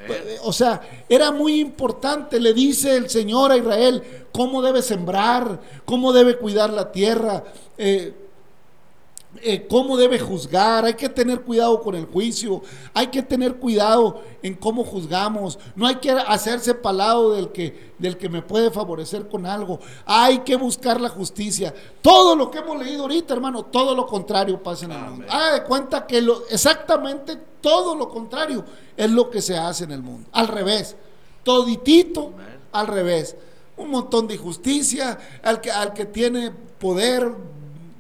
Eh, 0.10 0.38
o 0.44 0.54
sea, 0.54 0.82
era 1.08 1.32
muy 1.32 1.60
importante, 1.60 2.40
le 2.40 2.54
dice 2.54 2.96
el 2.96 3.10
Señor 3.10 3.52
a 3.52 3.58
Israel, 3.58 4.04
cómo 4.32 4.62
debe 4.62 4.82
sembrar, 4.82 5.60
cómo 5.86 6.14
debe 6.14 6.38
cuidar 6.38 6.72
la 6.72 6.92
tierra. 6.92 7.44
Eh, 7.78 8.14
eh, 9.44 9.68
cómo 9.70 9.98
debe 9.98 10.20
juzgar, 10.20 10.86
hay 10.86 10.94
que 10.94 11.10
tener 11.10 11.42
cuidado 11.42 11.82
con 11.82 11.96
el 11.96 12.06
juicio, 12.06 12.62
hay 12.94 13.08
que 13.08 13.22
tener 13.22 13.56
cuidado 13.56 14.22
en 14.42 14.54
cómo 14.56 14.84
juzgamos, 14.84 15.60
no 15.76 15.88
hay 15.88 15.96
que 15.96 16.12
hacerse 16.12 16.74
palado 16.74 17.34
del 17.34 17.52
que, 17.52 17.94
del 17.98 18.18
que 18.18 18.30
me 18.30 18.42
puede 18.42 18.72
favorecer 18.72 19.28
con 19.28 19.46
algo, 19.46 19.80
hay 20.06 20.40
que 20.40 20.56
buscar 20.56 21.00
la 21.00 21.10
justicia. 21.10 21.74
Todo 22.02 22.36
lo 22.36 22.50
que 22.52 22.60
hemos 22.60 22.78
leído 22.84 23.04
ahorita, 23.04 23.34
hermano, 23.34 23.66
todo 23.66 23.96
lo 23.96 24.06
contrario 24.06 24.62
pasa 24.62 24.86
en 24.86 24.92
el 24.92 25.02
mundo. 25.02 25.26
Haga 25.30 25.54
de 25.54 25.64
cuenta 25.64 26.06
que 26.06 26.22
lo, 26.22 26.48
exactamente 26.48 27.38
todo 27.62 27.96
lo 27.96 28.10
contrario 28.10 28.64
es 28.96 29.10
lo 29.10 29.30
que 29.30 29.42
se 29.42 29.58
hace 29.58 29.84
en 29.84 29.92
el 29.92 30.02
mundo, 30.02 30.30
al 30.32 30.48
revés, 30.48 30.96
toditito 31.44 32.34
al 32.72 32.88
revés. 32.88 33.36
Un 33.78 33.92
montón 33.92 34.28
de 34.28 34.36
injusticia, 34.36 35.18
al 35.42 35.62
que, 35.62 35.72
al 35.72 35.94
que 35.94 36.06
tiene 36.06 36.52
poder 36.80 37.34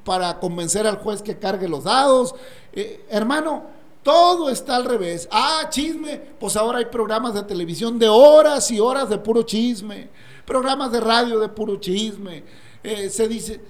para 0.04 0.40
convencer 0.40 0.88
al 0.88 0.98
juez 0.98 1.22
que 1.22 1.38
cargue 1.38 1.68
los 1.68 1.84
dados. 1.84 2.36
Eh, 2.74 3.06
hermano, 3.10 3.64
todo 4.04 4.50
está 4.50 4.76
al 4.76 4.86
revés. 4.86 5.28
Ah, 5.32 5.68
chisme, 5.70 6.18
pues 6.40 6.56
ahora 6.56 6.80
hay 6.80 6.86
programas 6.86 7.34
de 7.34 7.44
televisión 7.44 8.00
de 8.00 8.08
horas 8.08 8.72
y 8.72 8.80
horas 8.80 9.10
de 9.10 9.18
puro 9.18 9.44
chisme, 9.44 10.10
programas 10.46 10.92
de 10.92 11.00
radio 11.00 11.40
de 11.40 11.50
puro 11.50 11.78
chisme. 11.78 12.44
Eh, 12.84 13.10
se 13.10 13.28
dice, 13.28 13.62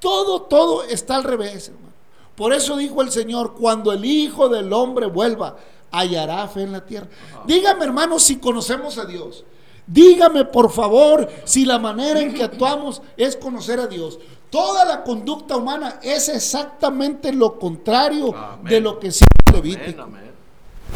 todo, 0.00 0.42
todo 0.42 0.82
está 0.84 1.16
al 1.16 1.24
revés, 1.24 1.68
hermano. 1.68 1.94
Por 2.34 2.52
eso 2.52 2.76
dijo 2.76 3.00
el 3.00 3.12
Señor, 3.12 3.54
cuando 3.54 3.92
el 3.92 4.04
Hijo 4.04 4.48
del 4.48 4.72
Hombre 4.72 5.06
vuelva, 5.06 5.56
hallará 5.90 6.48
fe 6.48 6.62
en 6.62 6.72
la 6.72 6.84
tierra. 6.84 7.06
Dígame, 7.46 7.84
hermano, 7.84 8.18
si 8.18 8.36
conocemos 8.36 8.98
a 8.98 9.04
Dios. 9.04 9.44
Dígame, 9.86 10.44
por 10.46 10.72
favor, 10.72 11.30
si 11.44 11.64
la 11.64 11.78
manera 11.78 12.20
en 12.20 12.34
que 12.34 12.42
actuamos 12.42 13.02
es 13.16 13.36
conocer 13.36 13.78
a 13.78 13.86
Dios. 13.86 14.18
Toda 14.54 14.84
la 14.84 15.02
conducta 15.02 15.56
humana 15.56 15.98
es 16.00 16.28
exactamente 16.28 17.32
lo 17.32 17.58
contrario 17.58 18.32
de 18.62 18.80
lo 18.80 19.00
que 19.00 19.10
Levítico. 19.52 20.06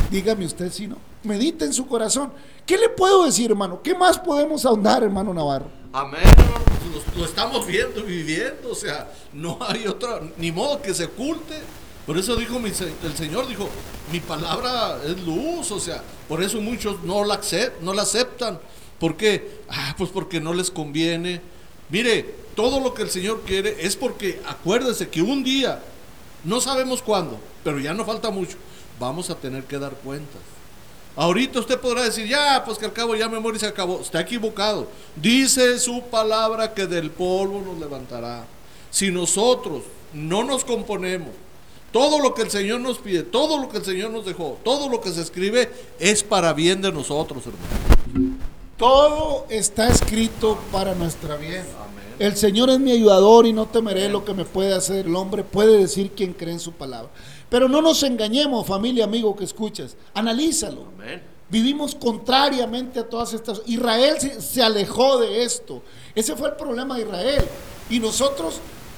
Dígame 0.08 0.46
usted 0.46 0.70
si 0.70 0.86
no. 0.86 0.96
Medite 1.24 1.64
en 1.64 1.72
su 1.72 1.88
corazón. 1.88 2.32
¿Qué 2.64 2.78
le 2.78 2.88
puedo 2.88 3.24
decir, 3.24 3.50
hermano? 3.50 3.82
¿Qué 3.82 3.96
más 3.96 4.16
podemos 4.20 4.64
ahondar, 4.64 5.02
hermano 5.02 5.34
Navarro? 5.34 5.66
Amén, 5.92 6.20
hermano. 6.22 6.64
Pues 6.92 7.16
lo, 7.16 7.24
estamos 7.24 7.66
viendo 7.66 7.98
y 7.98 8.04
viviendo. 8.04 8.70
O 8.70 8.76
sea, 8.76 9.10
no 9.32 9.58
hay 9.60 9.88
otra, 9.88 10.20
ni 10.36 10.52
modo 10.52 10.80
que 10.80 10.94
se 10.94 11.06
oculte. 11.06 11.58
Por 12.06 12.16
eso 12.16 12.36
dijo 12.36 12.58
el 12.58 13.16
Señor, 13.16 13.48
dijo, 13.48 13.68
mi 14.12 14.20
palabra 14.20 15.00
es 15.04 15.20
luz. 15.22 15.72
O 15.72 15.80
sea, 15.80 16.00
por 16.28 16.44
eso 16.44 16.60
muchos 16.60 17.02
no 17.02 17.24
la, 17.24 17.40
no 17.80 17.92
la 17.92 18.02
aceptan. 18.02 18.60
¿Por 19.00 19.16
qué? 19.16 19.62
Ah, 19.68 19.96
pues 19.98 20.10
porque 20.10 20.40
no 20.40 20.54
les 20.54 20.70
conviene. 20.70 21.40
Mire, 21.90 22.46
todo 22.58 22.80
lo 22.80 22.92
que 22.92 23.02
el 23.02 23.10
Señor 23.10 23.42
quiere 23.46 23.76
es 23.86 23.94
porque 23.94 24.40
acuérdese 24.44 25.08
que 25.08 25.22
un 25.22 25.44
día, 25.44 25.80
no 26.42 26.60
sabemos 26.60 27.00
cuándo, 27.00 27.38
pero 27.62 27.78
ya 27.78 27.94
no 27.94 28.04
falta 28.04 28.30
mucho, 28.30 28.56
vamos 28.98 29.30
a 29.30 29.36
tener 29.36 29.62
que 29.62 29.78
dar 29.78 29.92
cuentas. 29.92 30.40
Ahorita 31.14 31.60
usted 31.60 31.78
podrá 31.78 32.02
decir, 32.02 32.26
ya, 32.26 32.64
pues 32.64 32.76
que 32.76 32.86
al 32.86 32.92
cabo 32.92 33.14
ya 33.14 33.28
me 33.28 33.38
muero 33.38 33.56
y 33.56 33.60
se 33.60 33.66
acabó. 33.68 34.00
Está 34.00 34.22
equivocado. 34.22 34.88
Dice 35.14 35.78
su 35.78 36.02
palabra 36.10 36.74
que 36.74 36.88
del 36.88 37.12
polvo 37.12 37.62
nos 37.64 37.78
levantará. 37.78 38.44
Si 38.90 39.12
nosotros 39.12 39.84
no 40.12 40.42
nos 40.42 40.64
componemos, 40.64 41.30
todo 41.92 42.18
lo 42.18 42.34
que 42.34 42.42
el 42.42 42.50
Señor 42.50 42.80
nos 42.80 42.98
pide, 42.98 43.22
todo 43.22 43.60
lo 43.60 43.68
que 43.68 43.76
el 43.76 43.84
Señor 43.84 44.10
nos 44.10 44.26
dejó, 44.26 44.58
todo 44.64 44.88
lo 44.88 45.00
que 45.00 45.12
se 45.12 45.22
escribe 45.22 45.70
es 46.00 46.24
para 46.24 46.52
bien 46.54 46.82
de 46.82 46.90
nosotros, 46.90 47.44
hermano. 47.46 48.36
Todo 48.76 49.46
está 49.48 49.88
escrito 49.88 50.58
para 50.72 50.96
nuestra 50.96 51.36
bien. 51.36 51.64
El 52.18 52.36
Señor 52.36 52.68
es 52.70 52.80
mi 52.80 52.90
ayudador 52.90 53.46
y 53.46 53.52
no 53.52 53.66
temeré 53.66 54.08
lo 54.08 54.24
que 54.24 54.34
me 54.34 54.44
puede 54.44 54.74
hacer 54.74 55.06
el 55.06 55.14
hombre, 55.14 55.44
puede 55.44 55.78
decir 55.78 56.10
quien 56.12 56.32
cree 56.32 56.52
en 56.52 56.60
su 56.60 56.72
palabra. 56.72 57.10
Pero 57.48 57.68
no 57.68 57.80
nos 57.80 58.02
engañemos, 58.02 58.66
familia, 58.66 59.04
amigo 59.04 59.36
que 59.36 59.44
escuchas, 59.44 59.96
analízalo. 60.14 60.84
Vivimos 61.48 61.94
contrariamente 61.94 63.00
a 63.00 63.08
todas 63.08 63.32
estas... 63.32 63.62
Israel 63.66 64.16
se, 64.20 64.62
alejó 64.62 65.18
de 65.18 65.44
esto. 65.44 65.82
Ese 66.14 66.36
fue 66.36 66.48
el 66.48 66.56
problema 66.56 66.96
de 66.96 67.02
Israel. 67.02 67.44
Y 67.88 68.00
nosotros, 68.00 68.56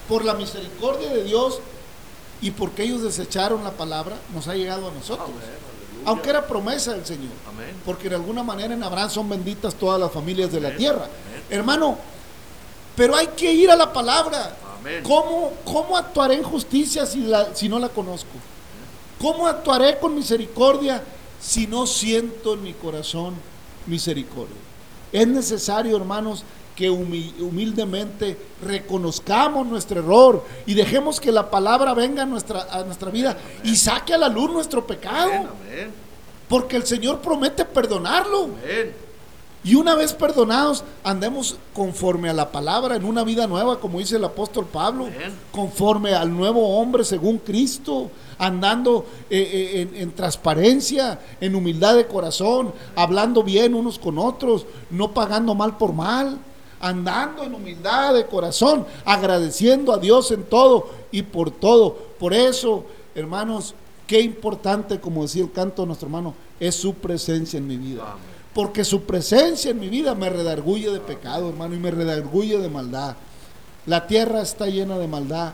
por 0.09 0.24
la 0.24 0.35
misericordia 0.35 1.11
de 1.11 1.22
Dios 1.22 1.61
y 2.40 2.50
porque 2.50 2.83
ellos 2.83 3.02
desecharon 3.02 3.62
la 3.62 3.70
palabra, 3.72 4.16
nos 4.35 4.48
ha 4.48 4.54
llegado 4.54 4.88
a 4.88 4.92
nosotros. 4.92 5.28
Aunque 6.06 6.30
era 6.30 6.46
promesa 6.46 6.94
del 6.94 7.04
Señor. 7.04 7.30
Porque 7.85 8.09
de 8.09 8.16
alguna 8.16 8.42
manera 8.42 8.74
en 8.74 8.83
Abraham 8.83 9.11
son 9.11 9.28
benditas 9.28 9.74
todas 9.74 10.00
las 10.00 10.11
familias 10.11 10.50
de 10.50 10.61
la 10.61 10.74
tierra. 10.74 11.06
Hermano, 11.50 11.98
pero 13.00 13.16
hay 13.16 13.28
que 13.28 13.50
ir 13.50 13.70
a 13.70 13.76
la 13.76 13.90
palabra. 13.90 14.54
¿Cómo, 15.02 15.54
¿Cómo, 15.64 15.96
actuaré 15.96 16.34
en 16.34 16.42
justicia 16.42 17.06
si, 17.06 17.20
la, 17.20 17.54
si 17.54 17.66
no 17.66 17.78
la 17.78 17.88
conozco? 17.88 18.28
¿Cómo 19.18 19.46
actuaré 19.46 19.98
con 19.98 20.14
misericordia 20.14 21.02
si 21.40 21.66
no 21.66 21.86
siento 21.86 22.52
en 22.52 22.62
mi 22.62 22.74
corazón 22.74 23.36
misericordia? 23.86 24.58
Es 25.12 25.26
necesario, 25.26 25.96
hermanos, 25.96 26.44
que 26.76 26.90
humildemente 26.90 28.36
reconozcamos 28.62 29.66
nuestro 29.66 30.00
error 30.00 30.44
y 30.66 30.74
dejemos 30.74 31.18
que 31.20 31.32
la 31.32 31.48
palabra 31.48 31.94
venga 31.94 32.24
a 32.24 32.26
nuestra, 32.26 32.66
a 32.70 32.84
nuestra 32.84 33.10
vida 33.10 33.34
y 33.64 33.76
saque 33.76 34.12
a 34.12 34.18
la 34.18 34.28
luz 34.28 34.50
nuestro 34.52 34.86
pecado. 34.86 35.48
Porque 36.50 36.76
el 36.76 36.84
Señor 36.84 37.20
promete 37.20 37.64
perdonarlo. 37.64 38.50
Amén. 39.60 39.72
Y 39.72 39.74
una 39.74 39.94
vez 39.94 40.14
perdonados, 40.14 40.84
andemos 41.04 41.56
conforme 41.74 42.30
a 42.30 42.32
la 42.32 42.50
palabra 42.50 42.96
en 42.96 43.04
una 43.04 43.24
vida 43.24 43.46
nueva, 43.46 43.78
como 43.78 43.98
dice 43.98 44.16
el 44.16 44.24
apóstol 44.24 44.66
Pablo, 44.66 45.08
conforme 45.52 46.14
al 46.14 46.34
nuevo 46.34 46.78
hombre 46.78 47.04
según 47.04 47.38
Cristo, 47.38 48.11
andando 48.38 49.04
eh, 49.28 49.86
eh, 49.92 50.00
en, 50.00 50.12
transparencia, 50.12 51.20
en 51.40 51.54
humildad 51.54 51.94
de 51.96 52.06
corazón, 52.06 52.72
hablando 52.96 53.42
bien 53.42 53.74
unos 53.74 53.98
con 53.98 54.18
otros, 54.18 54.64
no 54.90 55.12
pagando 55.12 55.54
mal 55.54 55.76
por 55.76 55.92
mal, 55.92 56.38
andando 56.80 57.44
en 57.44 57.54
humildad 57.54 58.14
de 58.14 58.26
corazón, 58.26 58.86
agradeciendo 59.04 59.92
a 59.92 59.98
Dios 59.98 60.30
en 60.30 60.44
todo 60.44 60.88
y 61.12 61.20
por 61.20 61.50
todo. 61.50 61.94
Por 62.18 62.32
eso, 62.32 62.84
hermanos, 63.14 63.74
qué 64.06 64.22
importante, 64.22 64.98
como 64.98 65.22
decía 65.22 65.42
el 65.42 65.52
canto 65.52 65.82
de 65.82 65.88
nuestro 65.88 66.06
hermano, 66.06 66.34
es 66.58 66.74
su 66.74 66.94
presencia 66.94 67.58
en 67.58 67.66
mi 67.66 67.76
vida. 67.76 68.16
Porque 68.55 68.84
su 68.84 69.03
presencia 69.05 69.70
en 69.70 69.78
mi 69.78 69.88
vida 69.88 70.14
me 70.14 70.28
redarguye 70.28 70.90
de 70.90 71.01
pecado, 71.01 71.48
hermano, 71.48 71.74
y 71.74 71.78
me 71.78 71.90
redarguye 71.90 72.59
de 72.59 72.68
maldad. 72.68 73.16
La 73.86 74.07
tierra 74.07 74.42
está 74.42 74.66
llena 74.66 74.98
de 74.98 75.07
maldad, 75.07 75.53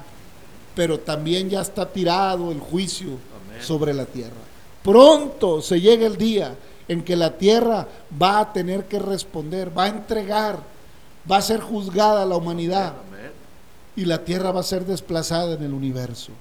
pero 0.74 1.00
también 1.00 1.50
ya 1.50 1.60
está 1.60 1.90
tirado 1.90 2.50
el 2.50 2.60
juicio 2.60 3.18
sobre 3.60 3.92
la 3.94 4.06
tierra. 4.06 4.36
Pronto 4.82 5.60
se 5.60 5.80
llega 5.80 6.06
el 6.06 6.16
día 6.16 6.54
en 6.88 7.02
que 7.02 7.16
la 7.16 7.36
tierra 7.36 7.86
va 8.20 8.40
a 8.40 8.52
tener 8.52 8.84
que 8.84 8.98
responder, 8.98 9.76
va 9.76 9.84
a 9.84 9.88
entregar, 9.88 10.60
va 11.30 11.38
a 11.38 11.42
ser 11.42 11.60
juzgada 11.60 12.24
la 12.24 12.36
humanidad 12.36 12.94
y 13.96 14.04
la 14.04 14.24
tierra 14.24 14.52
va 14.52 14.60
a 14.60 14.64
ser 14.64 14.84
desplazada 14.84 15.54
en 15.54 15.62
el 15.62 15.72
universo 15.72 16.32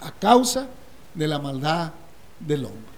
a 0.00 0.12
causa 0.12 0.66
de 1.14 1.26
la 1.26 1.38
maldad 1.38 1.92
del 2.40 2.66
hombre. 2.66 2.93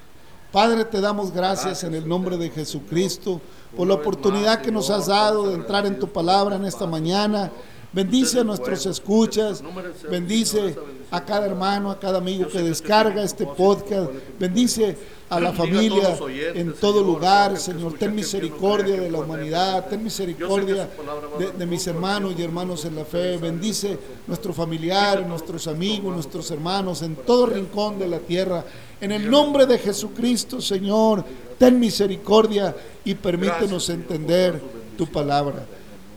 Padre, 0.56 0.86
te 0.86 1.02
damos 1.02 1.32
gracias 1.32 1.84
en 1.84 1.94
el 1.94 2.08
nombre 2.08 2.38
de 2.38 2.48
Jesucristo 2.48 3.42
por 3.76 3.86
la 3.86 3.92
oportunidad 3.92 4.62
que 4.62 4.72
nos 4.72 4.88
has 4.88 5.08
dado 5.08 5.48
de 5.48 5.54
entrar 5.54 5.84
en 5.84 5.98
tu 5.98 6.08
palabra 6.08 6.56
en 6.56 6.64
esta 6.64 6.86
mañana. 6.86 7.50
Bendice 7.96 8.40
a 8.40 8.44
nuestros 8.44 8.84
escuchas, 8.84 9.62
bendice 10.10 10.76
a 11.10 11.24
cada 11.24 11.46
hermano, 11.46 11.90
a 11.90 11.98
cada 11.98 12.18
amigo 12.18 12.46
que 12.46 12.58
descarga 12.58 13.22
este 13.22 13.46
podcast, 13.46 14.10
bendice 14.38 14.94
a 15.30 15.40
la 15.40 15.54
familia 15.54 16.14
en 16.54 16.74
todo 16.74 17.02
lugar, 17.02 17.56
Señor, 17.56 17.94
ten 17.94 18.14
misericordia 18.14 19.00
de 19.00 19.10
la 19.10 19.20
humanidad, 19.20 19.86
ten 19.88 20.04
misericordia 20.04 20.90
de, 21.38 21.52
de 21.52 21.64
mis 21.64 21.86
hermanos 21.86 22.34
y 22.36 22.42
hermanos 22.42 22.84
en 22.84 22.96
la 22.96 23.06
fe, 23.06 23.38
bendice 23.38 23.98
nuestros 24.26 24.54
familiares, 24.54 25.26
nuestros 25.26 25.66
amigos, 25.66 26.14
nuestros 26.14 26.50
hermanos 26.50 27.00
en 27.00 27.16
todo 27.16 27.46
rincón 27.46 27.98
de 27.98 28.08
la 28.08 28.18
tierra. 28.18 28.62
En 29.00 29.10
el 29.10 29.30
nombre 29.30 29.64
de 29.64 29.78
Jesucristo, 29.78 30.60
Señor, 30.60 31.24
ten 31.58 31.80
misericordia 31.80 32.76
y 33.06 33.14
permítenos 33.14 33.88
entender 33.88 34.60
tu 34.98 35.06
palabra. 35.06 35.64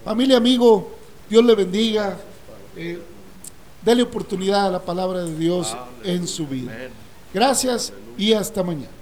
Familia, 0.03 0.35
amigo, 0.35 0.98
Dios 1.29 1.43
le 1.43 1.55
bendiga. 1.55 2.17
Eh, 2.75 2.99
dele 3.81 4.03
oportunidad 4.03 4.67
a 4.67 4.71
la 4.71 4.79
palabra 4.79 5.23
de 5.23 5.35
Dios 5.35 5.75
en 6.03 6.27
su 6.27 6.47
vida. 6.47 6.73
Gracias 7.33 7.93
y 8.17 8.33
hasta 8.33 8.63
mañana. 8.63 8.98